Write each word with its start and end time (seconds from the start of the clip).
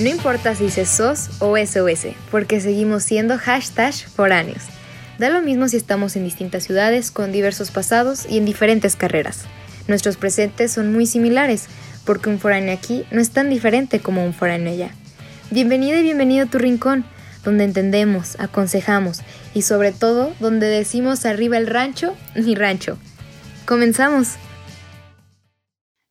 No 0.00 0.08
importa 0.08 0.56
si 0.56 0.64
dices 0.64 0.88
SOS 0.88 1.30
o 1.38 1.56
SOS, 1.56 2.16
porque 2.32 2.60
seguimos 2.60 3.04
siendo 3.04 3.38
hashtag 3.38 3.94
foráneos. 3.94 4.64
Da 5.18 5.28
lo 5.28 5.40
mismo 5.40 5.68
si 5.68 5.76
estamos 5.76 6.16
en 6.16 6.24
distintas 6.24 6.64
ciudades, 6.64 7.12
con 7.12 7.30
diversos 7.30 7.70
pasados 7.70 8.26
y 8.28 8.38
en 8.38 8.44
diferentes 8.44 8.96
carreras. 8.96 9.44
Nuestros 9.86 10.16
presentes 10.16 10.72
son 10.72 10.92
muy 10.92 11.06
similares, 11.06 11.66
porque 12.04 12.28
un 12.28 12.40
foráneo 12.40 12.74
aquí 12.74 13.04
no 13.12 13.20
es 13.20 13.30
tan 13.30 13.48
diferente 13.50 14.00
como 14.00 14.24
un 14.24 14.34
foráneo 14.34 14.72
allá. 14.72 14.90
Bienvenida 15.52 16.00
y 16.00 16.02
bienvenido 16.02 16.46
a 16.46 16.50
tu 16.50 16.58
rincón, 16.58 17.04
donde 17.44 17.62
entendemos, 17.62 18.34
aconsejamos 18.40 19.22
y 19.54 19.62
sobre 19.62 19.92
todo 19.92 20.34
donde 20.40 20.66
decimos 20.66 21.24
arriba 21.24 21.56
el 21.56 21.68
rancho, 21.68 22.16
mi 22.34 22.56
rancho. 22.56 22.98
Comenzamos. 23.64 24.30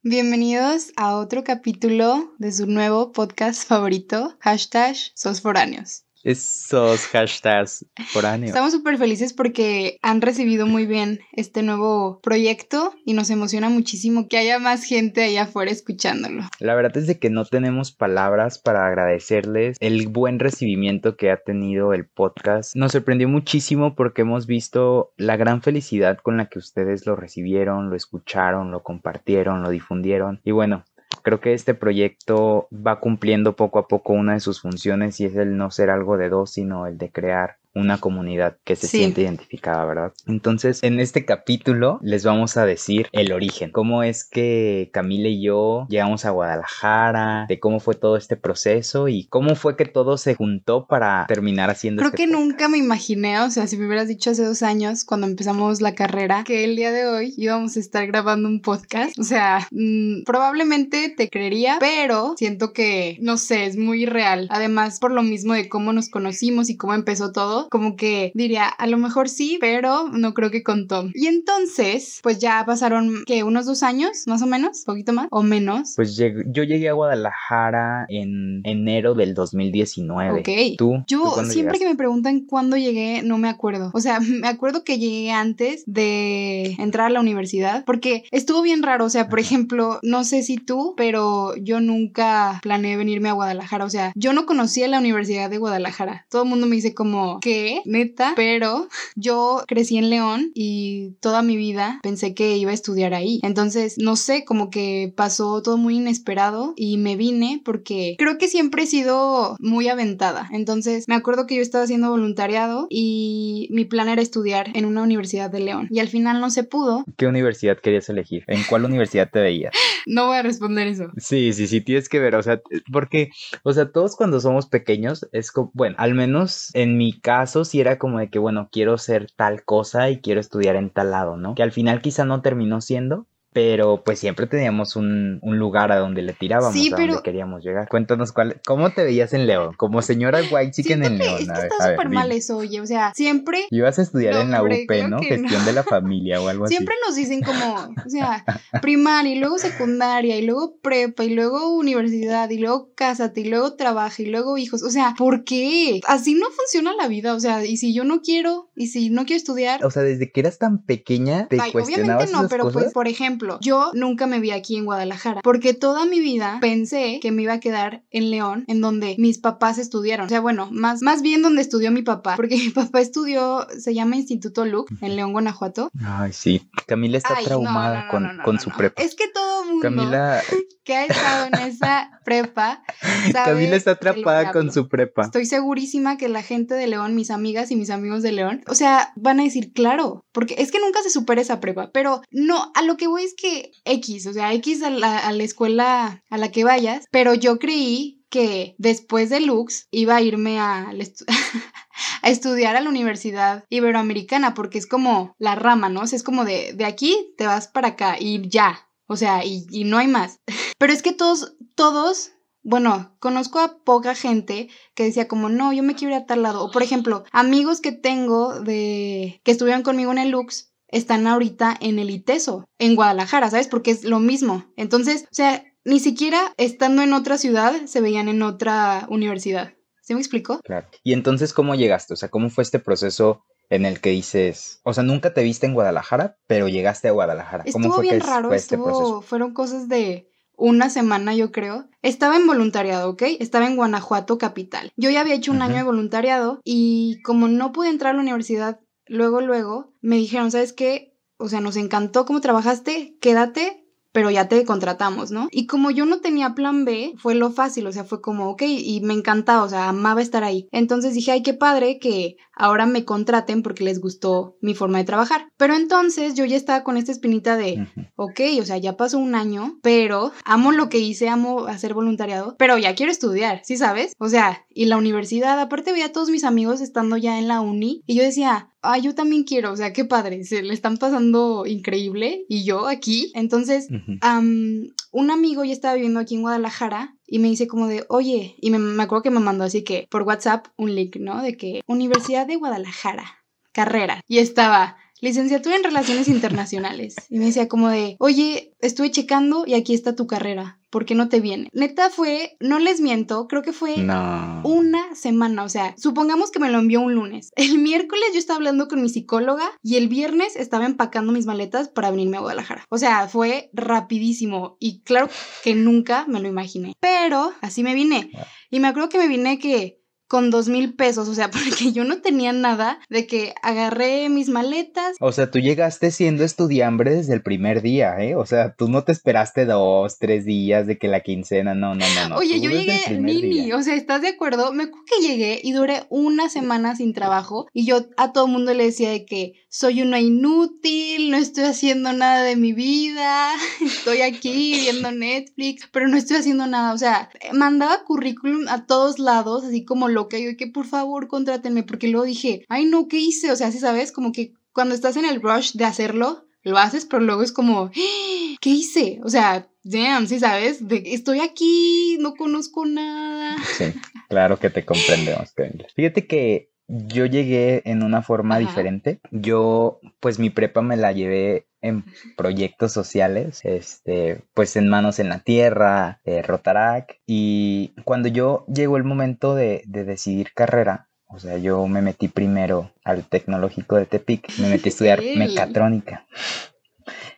Bienvenidos 0.05 0.91
a 0.97 1.15
otro 1.15 1.45
capítulo 1.45 2.33
de 2.37 2.51
su 2.51 2.65
nuevo 2.65 3.13
podcast 3.13 3.65
favorito, 3.65 4.35
hashtag 4.41 4.97
Sosforáneos. 5.15 6.03
Esos 6.23 7.07
hashtags 7.07 7.85
foráneos. 8.07 8.49
Estamos 8.49 8.71
súper 8.71 8.97
felices 8.97 9.33
porque 9.33 9.97
han 10.01 10.21
recibido 10.21 10.65
muy 10.65 10.85
bien 10.85 11.19
este 11.33 11.63
nuevo 11.63 12.19
proyecto 12.21 12.93
y 13.05 13.13
nos 13.13 13.29
emociona 13.29 13.69
muchísimo 13.69 14.27
que 14.27 14.37
haya 14.37 14.59
más 14.59 14.85
gente 14.85 15.23
allá 15.23 15.43
afuera 15.43 15.71
escuchándolo. 15.71 16.43
La 16.59 16.75
verdad 16.75 16.95
es 16.97 17.07
de 17.07 17.19
que 17.19 17.29
no 17.29 17.45
tenemos 17.45 17.91
palabras 17.91 18.57
para 18.57 18.87
agradecerles 18.87 19.77
el 19.79 20.07
buen 20.07 20.39
recibimiento 20.39 21.17
que 21.17 21.29
ha 21.29 21.37
tenido 21.37 21.93
el 21.93 22.05
podcast. 22.05 22.75
Nos 22.75 22.93
sorprendió 22.93 23.27
muchísimo 23.27 23.95
porque 23.95 24.21
hemos 24.21 24.47
visto 24.47 25.13
la 25.17 25.35
gran 25.35 25.61
felicidad 25.61 26.17
con 26.17 26.37
la 26.37 26.47
que 26.47 26.59
ustedes 26.59 27.05
lo 27.05 27.15
recibieron, 27.15 27.89
lo 27.89 27.95
escucharon, 27.95 28.71
lo 28.71 28.83
compartieron, 28.83 29.61
lo 29.61 29.69
difundieron. 29.69 30.39
Y 30.43 30.51
bueno, 30.51 30.85
Creo 31.23 31.39
que 31.41 31.53
este 31.53 31.73
proyecto 31.73 32.67
va 32.71 32.99
cumpliendo 32.99 33.55
poco 33.55 33.79
a 33.79 33.87
poco 33.87 34.13
una 34.13 34.33
de 34.33 34.39
sus 34.41 34.61
funciones 34.61 35.19
y 35.19 35.25
es 35.25 35.35
el 35.35 35.57
no 35.57 35.71
ser 35.71 35.89
algo 35.89 36.17
de 36.17 36.29
dos, 36.29 36.51
sino 36.51 36.85
el 36.87 36.97
de 36.97 37.11
crear 37.11 37.57
una 37.75 37.97
comunidad 37.97 38.57
que 38.63 38.75
se 38.75 38.87
siente 38.87 39.21
identificada, 39.21 39.83
¿verdad? 39.85 40.13
Entonces, 40.27 40.81
en 40.83 40.99
este 40.99 41.25
capítulo 41.25 41.99
les 42.01 42.23
vamos 42.23 42.57
a 42.57 42.65
decir 42.65 43.07
el 43.11 43.31
origen, 43.31 43.71
cómo 43.71 44.03
es 44.03 44.23
que 44.23 44.89
Camila 44.93 45.27
y 45.27 45.41
yo 45.41 45.85
llegamos 45.89 46.25
a 46.25 46.31
Guadalajara, 46.31 47.45
de 47.47 47.59
cómo 47.59 47.79
fue 47.79 47.95
todo 47.95 48.17
este 48.17 48.37
proceso 48.37 49.07
y 49.07 49.25
cómo 49.25 49.55
fue 49.55 49.75
que 49.75 49.85
todo 49.85 50.17
se 50.17 50.35
juntó 50.35 50.85
para 50.87 51.25
terminar 51.27 51.69
haciendo 51.69 52.01
Creo 52.01 52.09
este 52.09 52.23
que 52.23 52.27
nunca 52.27 52.67
me 52.67 52.77
imaginé, 52.77 53.39
o 53.41 53.49
sea, 53.49 53.67
si 53.67 53.77
me 53.77 53.87
hubieras 53.87 54.07
dicho 54.07 54.31
hace 54.31 54.43
dos 54.43 54.61
años, 54.61 55.03
cuando 55.03 55.27
empezamos 55.27 55.81
la 55.81 55.95
carrera, 55.95 56.43
que 56.45 56.63
el 56.63 56.75
día 56.75 56.91
de 56.91 57.07
hoy 57.07 57.33
íbamos 57.37 57.75
a 57.77 57.79
estar 57.79 58.05
grabando 58.07 58.47
un 58.47 58.61
podcast, 58.61 59.17
o 59.17 59.23
sea, 59.23 59.67
mmm, 59.71 60.23
probablemente 60.25 61.13
te 61.15 61.29
creería, 61.29 61.77
pero 61.79 62.35
siento 62.37 62.73
que, 62.73 63.17
no 63.21 63.37
sé, 63.37 63.65
es 63.65 63.77
muy 63.77 64.05
real. 64.05 64.47
Además, 64.51 64.99
por 64.99 65.11
lo 65.11 65.23
mismo 65.23 65.53
de 65.53 65.69
cómo 65.69 65.93
nos 65.93 66.09
conocimos 66.09 66.69
y 66.69 66.77
cómo 66.77 66.93
empezó 66.93 67.31
todo, 67.31 67.62
como 67.69 67.95
que 67.95 68.31
diría, 68.33 68.67
a 68.67 68.87
lo 68.87 68.97
mejor 68.97 69.29
sí, 69.29 69.57
pero 69.59 70.09
no 70.09 70.33
creo 70.33 70.51
que 70.51 70.63
con 70.63 70.87
Tom. 70.87 71.11
Y 71.13 71.27
entonces, 71.27 72.19
pues 72.23 72.39
ya 72.39 72.63
pasaron, 72.65 73.23
que 73.25 73.43
Unos 73.43 73.65
dos 73.65 73.83
años, 73.83 74.23
más 74.27 74.41
o 74.41 74.47
menos, 74.47 74.83
poquito 74.85 75.13
más, 75.13 75.27
o 75.31 75.43
menos. 75.43 75.93
Pues 75.95 76.15
yo 76.15 76.63
llegué 76.63 76.89
a 76.89 76.93
Guadalajara 76.93 78.05
en 78.09 78.61
enero 78.63 79.15
del 79.15 79.33
2019. 79.33 80.39
Ok. 80.39 80.77
¿Tú? 80.77 81.03
Yo 81.07 81.33
¿Tú 81.35 81.45
siempre 81.45 81.79
que 81.79 81.87
me 81.87 81.95
preguntan 81.95 82.41
cuándo 82.41 82.77
llegué, 82.77 83.21
no 83.23 83.37
me 83.37 83.49
acuerdo. 83.49 83.91
O 83.93 83.99
sea, 83.99 84.19
me 84.19 84.47
acuerdo 84.47 84.83
que 84.83 84.97
llegué 84.97 85.31
antes 85.31 85.83
de 85.85 86.75
entrar 86.79 87.07
a 87.07 87.09
la 87.09 87.19
universidad, 87.19 87.83
porque 87.85 88.23
estuvo 88.31 88.61
bien 88.61 88.83
raro. 88.83 89.05
O 89.05 89.09
sea, 89.09 89.29
por 89.29 89.39
ejemplo, 89.39 89.99
no 90.03 90.23
sé 90.23 90.43
si 90.43 90.57
tú, 90.57 90.93
pero 90.97 91.55
yo 91.57 91.79
nunca 91.79 92.59
planeé 92.61 92.97
venirme 92.97 93.29
a 93.29 93.33
Guadalajara. 93.33 93.85
O 93.85 93.89
sea, 93.89 94.11
yo 94.15 94.33
no 94.33 94.45
conocía 94.45 94.87
la 94.87 94.99
Universidad 94.99 95.49
de 95.49 95.57
Guadalajara. 95.57 96.25
Todo 96.29 96.43
el 96.43 96.49
mundo 96.49 96.67
me 96.67 96.75
dice 96.75 96.93
como, 96.93 97.39
que 97.39 97.52
neta, 97.85 98.33
pero 98.35 98.87
yo 99.15 99.63
crecí 99.67 99.97
en 99.97 100.09
León 100.09 100.51
y 100.53 101.11
toda 101.19 101.41
mi 101.41 101.57
vida 101.57 101.99
pensé 102.03 102.33
que 102.33 102.57
iba 102.57 102.71
a 102.71 102.73
estudiar 102.73 103.13
ahí. 103.13 103.39
Entonces, 103.43 103.95
no 103.97 104.15
sé, 104.15 104.43
como 104.45 104.69
que 104.69 105.13
pasó 105.15 105.61
todo 105.61 105.77
muy 105.77 105.97
inesperado 105.97 106.73
y 106.75 106.97
me 106.97 107.15
vine 107.15 107.61
porque 107.63 108.15
creo 108.17 108.37
que 108.37 108.47
siempre 108.47 108.83
he 108.83 108.87
sido 108.87 109.55
muy 109.59 109.87
aventada. 109.87 110.49
Entonces, 110.51 111.05
me 111.07 111.15
acuerdo 111.15 111.47
que 111.47 111.55
yo 111.55 111.61
estaba 111.61 111.83
haciendo 111.83 112.09
voluntariado 112.09 112.87
y 112.89 113.67
mi 113.71 113.85
plan 113.85 114.09
era 114.09 114.21
estudiar 114.21 114.69
en 114.73 114.85
una 114.85 115.03
universidad 115.03 115.49
de 115.49 115.59
León 115.59 115.87
y 115.89 115.99
al 115.99 116.07
final 116.07 116.39
no 116.39 116.49
se 116.49 116.63
pudo. 116.63 117.03
¿Qué 117.17 117.27
universidad 117.27 117.77
querías 117.79 118.09
elegir? 118.09 118.43
¿En 118.47 118.63
cuál 118.69 118.85
universidad 118.85 119.29
te 119.31 119.39
veías? 119.39 119.73
no 120.05 120.27
voy 120.27 120.37
a 120.37 120.43
responder 120.43 120.87
eso. 120.87 121.11
Sí, 121.17 121.53
sí, 121.53 121.67
sí, 121.67 121.81
tienes 121.81 122.09
que 122.09 122.19
ver, 122.19 122.35
o 122.35 122.43
sea, 122.43 122.61
porque, 122.91 123.29
o 123.63 123.73
sea, 123.73 123.91
todos 123.91 124.15
cuando 124.15 124.39
somos 124.39 124.67
pequeños 124.67 125.27
es 125.31 125.51
como, 125.51 125.71
bueno, 125.73 125.95
al 125.99 126.13
menos 126.13 126.69
en 126.73 126.97
mi 126.97 127.19
caso, 127.19 127.42
si 127.45 127.79
era 127.81 127.97
como 127.99 128.19
de 128.19 128.29
que, 128.29 128.39
bueno, 128.39 128.69
quiero 128.71 128.97
ser 128.97 129.31
tal 129.31 129.63
cosa 129.63 130.09
y 130.09 130.21
quiero 130.21 130.39
estudiar 130.39 130.75
en 130.75 130.89
tal 130.89 131.11
lado, 131.11 131.37
¿no? 131.37 131.55
Que 131.55 131.63
al 131.63 131.71
final 131.71 132.01
quizá 132.01 132.25
no 132.25 132.41
terminó 132.41 132.81
siendo, 132.81 133.27
pero 133.53 134.03
pues 134.03 134.19
siempre 134.19 134.47
teníamos 134.47 134.95
un, 134.95 135.39
un, 135.41 135.57
lugar 135.57 135.91
a 135.91 135.97
donde 135.97 136.21
le 136.21 136.33
tirábamos, 136.33 136.75
a 136.75 136.97
donde 136.97 137.21
queríamos 137.23 137.63
llegar. 137.63 137.87
Cuéntanos 137.87 138.31
cuál, 138.31 138.59
cómo 138.65 138.89
te 138.91 139.03
veías 139.03 139.33
en 139.33 139.47
León, 139.47 139.73
como 139.77 140.01
señora 140.01 140.39
White 140.51 140.71
Chicken 140.71 141.03
en 141.03 141.17
León. 141.19 141.41
Es 141.41 141.47
que 141.47 141.67
está 141.67 141.91
súper 141.91 142.09
mal 142.09 142.31
eso, 142.31 142.57
oye, 142.57 142.81
o 142.81 142.85
sea, 142.85 143.13
siempre... 143.15 143.65
Ibas 143.69 143.99
a 143.99 144.01
estudiar 144.01 144.35
en 144.37 144.51
la 144.51 144.63
UP, 144.63 145.09
¿no? 145.09 145.19
Gestión 145.19 145.65
de 145.65 145.73
la 145.73 145.83
familia 145.83 146.41
o 146.41 146.47
algo 146.47 146.65
así. 146.65 146.75
Siempre 146.75 146.95
nos 147.05 147.15
dicen 147.15 147.41
como, 147.41 147.93
o 148.05 148.09
sea, 148.09 148.43
primaria 148.81 149.33
y 149.33 149.39
luego 149.39 149.57
secundaria 149.57 150.37
y 150.37 150.45
luego 150.45 150.77
prepa 150.81 151.23
y 151.23 151.29
luego 151.29 151.75
universidad 151.75 152.49
y 152.49 152.57
luego 152.57 152.91
cásate 152.95 153.41
y 153.41 153.45
luego 153.45 153.75
trabaja 153.75 154.21
y 154.21 154.25
luego 154.25 154.57
hijos, 154.57 154.83
o 154.83 154.89
sea, 154.89 155.13
¿por 155.17 155.43
qué? 155.43 156.01
Así 156.07 156.33
no 156.33 156.47
funciona 156.49 156.93
la 156.95 157.07
vida, 157.07 157.33
o 157.35 157.39
sea, 157.39 157.65
y 157.65 157.77
si 157.77 157.93
yo 157.93 158.03
no 158.03 158.21
quiero 158.21 158.69
y 158.75 158.87
si 158.87 159.09
no 159.09 159.25
quiero 159.25 159.37
estudiar... 159.37 159.85
O 159.85 159.91
sea, 159.91 160.03
desde 160.03 160.31
que 160.31 160.39
eras 160.39 160.57
tan 160.57 160.83
pequeña 160.83 161.47
te 161.47 161.59
Ay, 161.61 161.71
cuestionabas 161.71 162.29
Obviamente 162.29 162.31
no, 162.31 162.49
pero 162.49 162.71
pues, 162.71 162.93
por 162.93 163.07
ejemplo, 163.07 163.42
yo 163.61 163.91
nunca 163.93 164.27
me 164.27 164.39
vi 164.39 164.51
aquí 164.51 164.77
en 164.77 164.85
Guadalajara, 164.85 165.41
porque 165.41 165.73
toda 165.73 166.05
mi 166.05 166.19
vida 166.19 166.57
pensé 166.61 167.19
que 167.21 167.31
me 167.31 167.43
iba 167.43 167.53
a 167.53 167.59
quedar 167.59 168.03
en 168.11 168.31
León, 168.31 168.65
en 168.67 168.81
donde 168.81 169.15
mis 169.17 169.37
papás 169.37 169.77
estudiaron. 169.77 170.25
O 170.25 170.29
sea, 170.29 170.41
bueno, 170.41 170.69
más, 170.71 171.01
más 171.01 171.21
bien 171.21 171.41
donde 171.41 171.61
estudió 171.61 171.91
mi 171.91 172.01
papá, 172.01 172.35
porque 172.37 172.57
mi 172.57 172.69
papá 172.69 173.01
estudió, 173.01 173.67
se 173.77 173.93
llama 173.93 174.15
Instituto 174.15 174.65
Luc, 174.65 174.91
en 175.01 175.15
León, 175.15 175.31
Guanajuato. 175.31 175.89
Ay, 176.05 176.33
sí. 176.33 176.69
Camila 176.87 177.17
está 177.17 177.35
traumada 177.43 178.07
con, 178.09 178.39
con 178.43 178.59
su 178.59 178.69
prepa. 178.71 179.01
Es 179.01 179.15
que 179.15 179.27
todo 179.27 179.65
mundo 179.65 179.81
Camila... 179.81 180.41
que 180.83 180.95
ha 180.95 181.05
estado 181.05 181.47
en 181.47 181.67
esa 181.67 182.19
prepa. 182.25 182.83
Sabe 183.31 183.51
Camila 183.51 183.75
está 183.75 183.91
atrapada 183.91 184.51
con 184.51 184.71
su 184.71 184.87
prepa. 184.87 185.23
Estoy 185.23 185.45
segurísima 185.45 186.17
que 186.17 186.29
la 186.29 186.43
gente 186.43 186.75
de 186.75 186.87
León, 186.87 187.15
mis 187.15 187.31
amigas 187.31 187.71
y 187.71 187.75
mis 187.75 187.89
amigos 187.89 188.21
de 188.21 188.31
León, 188.31 188.63
o 188.67 188.75
sea, 188.75 189.13
van 189.15 189.39
a 189.39 189.43
decir, 189.43 189.71
claro, 189.73 190.25
porque 190.31 190.55
es 190.57 190.71
que 190.71 190.79
nunca 190.79 191.01
se 191.01 191.09
supera 191.09 191.41
esa 191.41 191.59
prepa, 191.59 191.91
pero 191.93 192.21
no, 192.31 192.71
a 192.75 192.81
lo 192.81 192.97
que 192.97 193.07
voy 193.07 193.23
es 193.23 193.32
que 193.33 193.71
X, 193.85 194.27
o 194.27 194.33
sea, 194.33 194.53
X 194.53 194.83
a 194.83 194.89
la, 194.89 195.31
escuela 195.43 196.23
a 196.29 196.37
la 196.37 196.51
que 196.51 196.63
vayas, 196.63 197.05
pero 197.11 197.33
yo 197.33 197.59
creí 197.59 198.23
que 198.29 198.75
después 198.77 199.29
de 199.29 199.39
Lux 199.39 199.87
iba 199.91 200.15
a 200.15 200.21
irme 200.21 200.59
a, 200.59 200.91
a 202.21 202.29
estudiar 202.29 202.75
a 202.75 202.81
la 202.81 202.89
Universidad 202.89 203.65
Iberoamericana, 203.69 204.53
porque 204.53 204.77
es 204.77 204.87
como 204.87 205.35
la 205.37 205.55
rama, 205.55 205.89
¿no? 205.89 206.01
O 206.01 206.07
sea, 206.07 206.17
es 206.17 206.23
como 206.23 206.45
de, 206.45 206.73
de 206.73 206.85
aquí 206.85 207.33
te 207.37 207.45
vas 207.45 207.67
para 207.67 207.89
acá 207.89 208.17
y 208.19 208.47
ya, 208.49 208.89
o 209.07 209.15
sea, 209.15 209.45
y, 209.45 209.65
y 209.69 209.83
no 209.83 209.97
hay 209.97 210.07
más. 210.07 210.39
Pero 210.79 210.93
es 210.93 211.01
que 211.01 211.13
todos, 211.13 211.55
todos 211.75 212.33
bueno, 212.63 213.13
conozco 213.19 213.59
a 213.59 213.79
poca 213.83 214.15
gente 214.15 214.69
que 214.95 215.03
decía 215.03 215.27
como, 215.27 215.49
no, 215.49 215.73
yo 215.73 215.83
me 215.83 215.95
quiero 215.95 216.15
ir 216.15 216.21
a 216.21 216.25
tal 216.25 216.43
lado. 216.43 216.63
O 216.63 216.71
por 216.71 216.81
ejemplo, 216.81 217.25
amigos 217.31 217.81
que 217.81 217.91
tengo 217.91 218.61
de 218.61 219.41
que 219.43 219.51
estuvieron 219.51 219.83
conmigo 219.83 220.11
en 220.11 220.17
el 220.17 220.29
Lux, 220.29 220.72
están 220.93 221.27
ahorita 221.27 221.75
en 221.81 221.99
el 221.99 222.09
ITESO, 222.09 222.69
en 222.79 222.95
Guadalajara, 222.95 223.49
¿sabes? 223.49 223.67
Porque 223.67 223.91
es 223.91 224.03
lo 224.03 224.19
mismo. 224.19 224.65
Entonces, 224.77 225.23
o 225.23 225.35
sea, 225.35 225.63
ni 225.83 225.99
siquiera 225.99 226.53
estando 226.57 227.01
en 227.01 227.13
otra 227.13 227.37
ciudad 227.37 227.73
se 227.85 227.99
veían 227.99 228.29
en 228.29 228.41
otra 228.41 229.05
universidad. 229.09 229.73
¿Se 230.01 230.13
me 230.13 230.19
explicó? 230.19 230.59
Claro. 230.63 230.87
Y 231.03 231.13
entonces, 231.13 231.53
¿cómo 231.53 231.75
llegaste? 231.75 232.13
O 232.13 232.17
sea, 232.17 232.29
¿cómo 232.29 232.49
fue 232.49 232.63
este 232.63 232.79
proceso 232.79 233.43
en 233.69 233.85
el 233.85 234.01
que 234.01 234.09
dices, 234.11 234.81
o 234.83 234.93
sea, 234.93 235.03
nunca 235.03 235.33
te 235.33 235.43
viste 235.43 235.65
en 235.65 235.73
Guadalajara, 235.73 236.37
pero 236.45 236.67
llegaste 236.67 237.07
a 237.07 237.11
Guadalajara? 237.11 237.63
¿Cómo 237.71 237.87
estuvo 237.87 238.01
bien 238.01 238.19
raro, 238.19 238.53
este 238.53 238.77
proceso? 238.77 239.21
fueron 239.21 239.53
cosas 239.53 239.87
de 239.87 240.29
una 240.55 240.89
semana, 240.89 241.33
yo 241.33 241.51
creo. 241.51 241.87
Estaba 242.01 242.35
en 242.35 242.45
voluntariado, 242.45 243.09
¿ok? 243.09 243.23
Estaba 243.39 243.65
en 243.65 243.75
Guanajuato 243.75 244.37
capital. 244.37 244.91
Yo 244.97 245.09
ya 245.09 245.21
había 245.21 245.35
hecho 245.35 245.51
un 245.51 245.61
año 245.61 245.75
de 245.75 245.83
voluntariado 245.83 246.59
y 246.63 247.21
como 247.23 247.47
no 247.47 247.71
pude 247.71 247.89
entrar 247.89 248.11
a 248.11 248.15
la 248.15 248.21
universidad 248.21 248.79
luego, 249.07 249.41
luego, 249.41 249.93
me 250.01 250.17
dijeron, 250.17 250.51
¿sabes 250.51 250.73
qué? 250.73 251.17
O 251.37 251.49
sea, 251.49 251.61
nos 251.61 251.75
encantó 251.75 252.25
cómo 252.25 252.41
trabajaste, 252.41 253.17
quédate 253.19 253.83
pero 254.13 254.29
ya 254.29 254.47
te 254.47 254.63
contratamos, 254.63 255.31
¿no? 255.31 255.49
Y 255.51 255.65
como 255.65 255.91
yo 255.91 256.05
no 256.05 256.21
tenía 256.21 256.53
plan 256.53 256.85
B, 256.85 257.15
fue 257.17 257.35
lo 257.35 257.51
fácil, 257.51 257.87
o 257.87 257.91
sea, 257.91 258.05
fue 258.05 258.21
como, 258.21 258.49
ok, 258.51 258.61
y 258.61 259.01
me 259.01 259.13
encantaba, 259.13 259.63
o 259.63 259.69
sea, 259.69 259.89
amaba 259.89 260.21
estar 260.21 260.43
ahí. 260.43 260.69
Entonces 260.71 261.15
dije, 261.15 261.31
ay, 261.31 261.41
qué 261.41 261.53
padre 261.53 261.99
que 261.99 262.37
ahora 262.55 262.85
me 262.85 263.05
contraten 263.05 263.63
porque 263.63 263.83
les 263.83 263.99
gustó 263.99 264.55
mi 264.61 264.75
forma 264.75 264.99
de 264.99 265.03
trabajar. 265.03 265.49
Pero 265.57 265.75
entonces 265.75 266.35
yo 266.35 266.45
ya 266.45 266.55
estaba 266.55 266.83
con 266.83 266.95
esta 266.95 267.11
espinita 267.11 267.57
de, 267.57 267.87
ok, 268.15 268.39
o 268.61 268.65
sea, 268.65 268.77
ya 268.77 268.95
pasó 268.95 269.17
un 269.17 269.33
año, 269.33 269.79
pero 269.81 270.31
amo 270.45 270.71
lo 270.71 270.89
que 270.89 270.99
hice, 270.99 271.27
amo 271.27 271.65
hacer 271.65 271.95
voluntariado, 271.95 272.55
pero 272.59 272.77
ya 272.77 272.93
quiero 272.93 273.11
estudiar, 273.11 273.61
¿sí 273.65 273.77
sabes? 273.77 274.13
O 274.19 274.29
sea, 274.29 274.65
y 274.69 274.85
la 274.85 274.97
universidad, 274.97 275.59
aparte 275.59 275.91
veía 275.91 276.05
a 276.05 276.11
todos 276.11 276.29
mis 276.29 276.43
amigos 276.43 276.81
estando 276.81 277.17
ya 277.17 277.39
en 277.39 277.47
la 277.47 277.61
uni 277.61 278.03
y 278.05 278.13
yo 278.13 278.21
decía, 278.21 278.69
ah, 278.83 278.97
yo 278.97 279.15
también 279.15 279.43
quiero, 279.43 279.71
o 279.71 279.75
sea, 279.75 279.93
qué 279.93 280.05
padre, 280.05 280.43
se 280.43 280.61
le 280.61 280.73
están 280.73 280.97
pasando 280.97 281.65
increíble 281.65 282.45
y 282.47 282.63
yo 282.63 282.87
aquí. 282.87 283.31
Entonces, 283.33 283.87
un 283.89 285.31
amigo 285.31 285.63
ya 285.63 285.73
estaba 285.73 285.95
viviendo 285.95 286.19
aquí 286.19 286.35
en 286.35 286.41
Guadalajara 286.41 287.15
y 287.25 287.39
me 287.39 287.47
dice 287.47 287.67
como 287.67 287.87
de, 287.87 288.05
oye, 288.09 288.55
y 288.59 288.69
me, 288.69 288.77
me 288.77 289.03
acuerdo 289.03 289.23
que 289.23 289.31
me 289.31 289.39
mandó 289.39 289.63
así 289.63 289.83
que 289.83 290.07
por 290.09 290.23
WhatsApp 290.23 290.67
un 290.77 290.93
link, 290.93 291.15
¿no? 291.15 291.41
De 291.41 291.57
que 291.57 291.81
Universidad 291.87 292.45
de 292.45 292.57
Guadalajara, 292.57 293.39
carrera. 293.71 294.21
Y 294.27 294.37
estaba 294.37 294.97
licenciatura 295.23 295.77
en 295.77 295.85
Relaciones 295.85 296.27
Internacionales. 296.27 297.15
Y 297.29 297.39
me 297.39 297.45
decía 297.45 297.69
como 297.69 297.89
de, 297.89 298.17
oye, 298.19 298.73
estuve 298.81 299.09
checando 299.09 299.63
y 299.65 299.73
aquí 299.73 299.93
está 299.93 300.15
tu 300.15 300.27
carrera. 300.27 300.79
¿Por 300.93 301.05
qué 301.05 301.15
no 301.15 301.27
te 301.27 301.41
viene? 301.41 301.69
Neta 301.73 302.11
fue, 302.11 302.55
no 302.59 302.77
les 302.77 303.01
miento, 303.01 303.47
creo 303.47 303.63
que 303.63 303.73
fue 303.73 303.95
una 303.95 305.15
semana. 305.15 305.63
O 305.63 305.69
sea, 305.69 305.95
supongamos 305.97 306.51
que 306.51 306.59
me 306.59 306.69
lo 306.69 306.77
envió 306.77 307.01
un 307.01 307.15
lunes. 307.15 307.49
El 307.55 307.79
miércoles 307.79 308.25
yo 308.31 308.37
estaba 308.37 308.57
hablando 308.57 308.87
con 308.87 309.01
mi 309.01 309.09
psicóloga 309.09 309.71
y 309.81 309.95
el 309.95 310.07
viernes 310.07 310.55
estaba 310.55 310.85
empacando 310.85 311.33
mis 311.33 311.47
maletas 311.47 311.89
para 311.89 312.11
venirme 312.11 312.37
a 312.37 312.41
Guadalajara. 312.41 312.85
O 312.89 312.99
sea, 312.99 313.27
fue 313.27 313.71
rapidísimo 313.73 314.77
y 314.79 315.01
claro 315.01 315.29
que 315.63 315.73
nunca 315.73 316.25
me 316.27 316.39
lo 316.39 316.47
imaginé. 316.47 316.93
Pero 316.99 317.53
así 317.61 317.81
me 317.81 317.95
vine. 317.95 318.29
Y 318.69 318.79
me 318.79 318.87
acuerdo 318.87 319.09
que 319.09 319.17
me 319.17 319.27
vine 319.27 319.57
que 319.57 320.02
con 320.33 320.49
dos 320.49 320.67
mil 320.67 320.95
pesos, 320.95 321.27
o 321.27 321.35
sea, 321.35 321.51
porque 321.51 321.91
yo 321.91 322.03
no 322.05 322.19
tenía 322.19 322.53
nada 322.53 322.97
de 323.07 323.27
que 323.27 323.53
agarré 323.61 324.29
mis 324.29 324.49
maletas. 324.49 325.15
O 325.19 325.31
sea, 325.31 325.51
tú 325.51 325.59
llegaste 325.59 326.09
siendo 326.09 326.43
estudiambre 326.43 327.13
desde 327.13 327.35
el 327.35 327.43
primer 327.43 327.83
día, 327.83 328.19
¿eh? 328.19 328.35
O 328.35 328.47
sea, 328.47 328.73
tú 328.73 328.89
no 328.89 329.03
te 329.03 329.11
esperaste 329.11 329.65
dos, 329.65 330.17
tres 330.17 330.43
días 330.43 330.87
de 330.87 330.97
que 330.97 331.07
la 331.07 331.19
quincena, 331.19 331.75
no, 331.75 331.93
no, 331.93 332.03
no. 332.15 332.29
no. 332.29 332.37
Oye, 332.37 332.59
yo 332.59 332.71
llegué 332.71 332.99
nini, 333.11 333.73
o 333.73 333.83
sea, 333.83 333.93
¿estás 333.93 334.23
de 334.23 334.29
acuerdo? 334.29 334.73
Me 334.73 334.85
acuerdo 334.85 335.05
que 335.05 335.21
llegué 335.21 335.61
y 335.63 335.71
duré 335.71 336.07
una 336.09 336.49
semana 336.49 336.95
sin 336.95 337.13
trabajo 337.13 337.67
y 337.71 337.85
yo 337.85 338.07
a 338.17 338.33
todo 338.33 338.47
mundo 338.47 338.73
le 338.73 338.85
decía 338.85 339.11
de 339.11 339.25
que 339.25 339.53
soy 339.73 340.03
una 340.03 340.21
inútil, 340.21 341.31
no 341.31 341.37
estoy 341.37 341.63
haciendo 341.63 342.13
nada 342.13 342.43
de 342.43 342.55
mi 342.55 342.73
vida, 342.73 343.51
estoy 343.83 344.21
aquí 344.21 344.79
viendo 344.79 345.11
Netflix, 345.11 345.89
pero 345.91 346.07
no 346.07 346.15
estoy 346.15 346.37
haciendo 346.37 346.67
nada, 346.67 346.93
o 346.93 346.97
sea, 346.99 347.31
mandaba 347.53 348.03
currículum 348.03 348.67
a 348.67 348.85
todos 348.85 349.17
lados, 349.17 349.63
así 349.63 349.83
como 349.83 350.09
lo 350.09 350.29
que 350.29 350.55
que 350.57 350.67
por 350.67 350.85
favor 350.85 351.27
contrátenme, 351.27 351.81
porque 351.81 352.07
luego 352.07 352.23
dije, 352.23 352.63
ay 352.69 352.85
no, 352.85 353.07
¿qué 353.07 353.17
hice? 353.17 353.51
O 353.51 353.55
sea, 353.55 353.71
si 353.71 353.79
sabes, 353.79 354.11
como 354.11 354.31
que 354.31 354.53
cuando 354.73 354.93
estás 354.93 355.17
en 355.17 355.25
el 355.25 355.41
rush 355.41 355.71
de 355.73 355.85
hacerlo, 355.85 356.45
lo 356.61 356.77
haces, 356.77 357.05
pero 357.05 357.23
luego 357.23 357.41
es 357.41 357.51
como, 357.51 357.85
¡Ah! 357.85 358.55
¿qué 358.61 358.69
hice? 358.69 359.21
O 359.23 359.29
sea, 359.29 359.67
damn, 359.81 360.27
sí 360.27 360.39
sabes, 360.39 360.81
estoy 360.87 361.39
aquí, 361.39 362.17
no 362.19 362.35
conozco 362.35 362.85
nada. 362.85 363.57
Sí, 363.75 363.85
claro 364.29 364.59
que 364.59 364.69
te 364.69 364.85
comprendemos, 364.85 365.51
Fíjate 365.95 366.27
que 366.27 366.72
yo 366.87 367.25
llegué 367.25 367.81
en 367.85 368.03
una 368.03 368.21
forma 368.21 368.59
diferente. 368.59 369.19
Yo, 369.31 369.99
pues 370.19 370.39
mi 370.39 370.49
prepa 370.49 370.81
me 370.81 370.97
la 370.97 371.11
llevé 371.11 371.67
en 371.81 372.05
proyectos 372.37 372.93
sociales, 372.93 373.61
este, 373.63 374.43
pues 374.53 374.75
en 374.75 374.87
Manos 374.87 375.19
en 375.19 375.29
la 375.29 375.39
Tierra, 375.39 376.21
eh, 376.23 376.41
Rotarac, 376.41 377.19
y 377.27 377.93
cuando 378.05 378.29
yo 378.29 378.65
llegó 378.67 378.97
el 378.97 379.03
momento 379.03 379.53
de, 379.53 379.83
de 379.85 380.05
decidir 380.05 380.53
carrera, 380.53 381.09
o 381.27 381.39
sea, 381.39 381.57
yo 381.57 381.85
me 381.87 382.01
metí 382.01 382.27
primero 382.27 382.93
al 383.03 383.27
tecnológico 383.27 383.95
de 383.95 384.05
Tepic, 384.05 384.47
me 384.59 384.69
metí 384.69 384.89
a 384.89 384.91
estudiar 384.91 385.21
mecatrónica. 385.35 386.25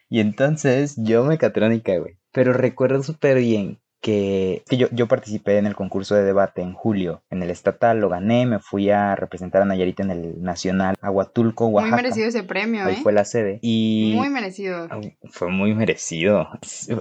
Y 0.09 0.19
entonces 0.19 0.95
yo 0.97 1.23
mecatrónica, 1.23 1.97
güey. 1.97 2.17
Pero 2.31 2.53
recuerdo 2.53 3.01
súper 3.01 3.39
bien 3.39 3.79
que, 4.01 4.63
yo, 4.69 4.87
yo, 4.91 5.07
participé 5.07 5.57
en 5.57 5.65
el 5.65 5.75
concurso 5.75 6.15
de 6.15 6.23
debate 6.23 6.61
en 6.61 6.73
julio, 6.73 7.23
en 7.29 7.41
el 7.41 7.49
estatal, 7.49 7.99
lo 7.99 8.09
gané, 8.09 8.45
me 8.45 8.59
fui 8.59 8.89
a 8.89 9.15
representar 9.15 9.61
a 9.61 9.65
Nayarit 9.65 9.99
en 9.99 10.11
el 10.11 10.41
nacional, 10.43 10.95
Aguatulco, 11.01 11.67
Oaxaca. 11.67 11.95
Muy 11.95 12.03
merecido 12.03 12.27
ese 12.27 12.43
premio, 12.43 12.85
Ahí 12.85 12.95
¿eh? 12.95 12.99
fue 13.01 13.13
la 13.13 13.25
sede. 13.25 13.59
Y 13.61 14.13
muy 14.15 14.29
merecido. 14.29 14.87
Fue 15.31 15.49
muy 15.49 15.73
merecido. 15.73 16.47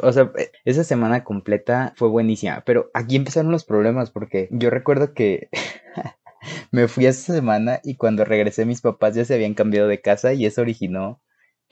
O 0.03 0.13
sea, 0.13 0.31
esa 0.65 0.85
semana 0.85 1.25
completa 1.25 1.93
fue 1.97 2.09
buenísima, 2.09 2.63
pero 2.65 2.91
aquí 2.95 3.17
empezaron 3.17 3.53
los 3.53 3.65
problemas 3.65 4.11
porque 4.11 4.49
yo 4.51 4.71
recuerdo 4.71 5.13
que... 5.13 5.49
me 6.71 6.89
fui 6.89 7.07
esa 7.07 7.33
semana 7.33 7.81
y 7.83 7.97
cuando 7.97 8.25
regresé 8.25 8.67
mis 8.67 8.83
papás 8.83 9.15
ya 9.15 9.25
se 9.25 9.35
habían 9.35 9.55
cambiado 9.55 9.89
de 9.89 10.01
casa 10.01 10.35
y 10.35 10.45
eso 10.45 10.61
originó 10.61 11.23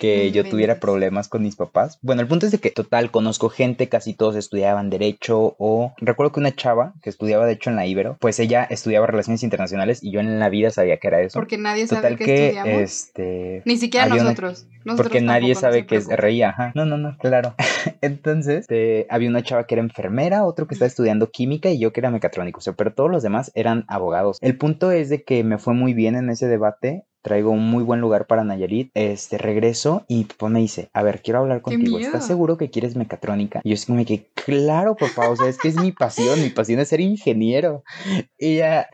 que 0.03 0.33
yo 0.33 0.43
tuviera 0.43 0.81
problemas 0.81 1.29
con 1.29 1.45
mis 1.45 1.55
papás. 1.55 2.01
Bueno, 2.03 2.23
el 2.23 2.27
punto 2.27 2.47
es 2.47 2.53
de 2.53 2.59
que 2.59 2.71
total 2.71 3.13
conozco 3.13 3.49
gente, 3.49 3.89
casi 3.89 4.15
todos 4.15 4.35
estudiaban 4.35 4.91
derecho 4.91 5.55
o 5.59 5.95
recuerdo 5.99 6.33
que 6.33 6.41
una 6.41 6.53
chava 6.53 6.95
que 7.03 7.09
estudiaba 7.09 7.47
de 7.47 7.53
hecho 7.53 7.71
en 7.71 7.77
la 7.77 7.87
Ibero, 7.87 8.17
pues 8.19 8.41
ella 8.41 8.65
estudiaba 8.65 9.07
relaciones 9.07 9.45
internacionales 9.45 10.03
y 10.03 10.11
yo 10.11 10.19
en 10.19 10.41
la 10.41 10.49
vida 10.49 10.71
sabía 10.71 10.97
que 10.97 11.07
era 11.07 11.21
eso. 11.21 11.39
Porque 11.39 11.57
nadie 11.57 11.87
sabe 11.87 12.17
que, 12.17 12.47
estudiamos. 12.49 12.83
Este, 12.83 13.63
Ni 13.65 13.77
siquiera 13.77 14.09
nosotros. 14.09 14.67
Porque 14.97 15.21
nadie 15.21 15.55
sabe 15.55 15.87
que 15.87 15.95
es 15.95 16.09
RI, 16.09 16.43
ajá. 16.43 16.73
No, 16.75 16.85
no, 16.85 16.99
no, 16.99 17.17
claro. 17.19 17.55
Entonces, 18.01 18.63
este, 18.63 19.07
había 19.09 19.29
una 19.29 19.45
chava 19.45 19.69
que 19.69 19.77
era 19.77 19.83
enfermera, 19.83 20.45
otro 20.45 20.67
que 20.67 20.75
estaba 20.75 20.89
estudiando 20.89 21.31
química 21.31 21.71
y 21.71 21.79
yo 21.79 21.93
que 21.93 22.01
era 22.01 22.11
mecatrónico, 22.11 22.59
o 22.59 22.61
sea, 22.61 22.73
pero 22.73 22.93
todos 22.93 23.09
los 23.09 23.23
demás 23.23 23.53
eran 23.55 23.85
abogados. 23.87 24.39
El 24.41 24.59
punto 24.59 24.91
es 24.91 25.11
de 25.11 25.23
que 25.23 25.45
me 25.45 25.59
fue 25.59 25.75
muy 25.75 25.95
bien 25.95 26.17
en 26.17 26.29
ese 26.29 26.49
debate 26.49 27.05
traigo 27.23 27.51
un 27.51 27.71
muy 27.71 27.83
buen 27.83 28.01
lugar 28.01 28.27
para 28.27 28.45
Nayarit. 28.45 28.91
Este, 28.95 29.39
regreso 29.39 30.05
y 30.09 30.25
papá 30.25 30.49
me 30.49 30.61
dice, 30.61 30.91
a 30.93 31.03
ver, 31.03 31.23
quiero 31.23 31.41
hablar 31.41 31.63
contigo. 31.63 31.99
¿Estás 31.99 32.27
seguro 32.27 32.57
que 32.57 32.71
quieres 32.71 32.97
mecatrónica? 32.97 33.61
Y 33.65 33.71
yo 33.71 33.75
así 33.75 33.87
como 33.87 34.05
que, 34.05 34.31
claro, 34.35 34.97
papá, 34.97 35.29
o 35.29 35.37
sea, 35.37 35.49
es 35.49 35.59
que 35.59 35.69
es 35.69 35.77
mi 35.77 35.93
pasión, 35.93 36.41
mi 36.43 36.51
pasión 36.51 36.81
es 36.81 36.89
ser 36.89 37.01
ingeniero. 37.01 37.85
Y 38.39 38.57
ya, 38.57 38.89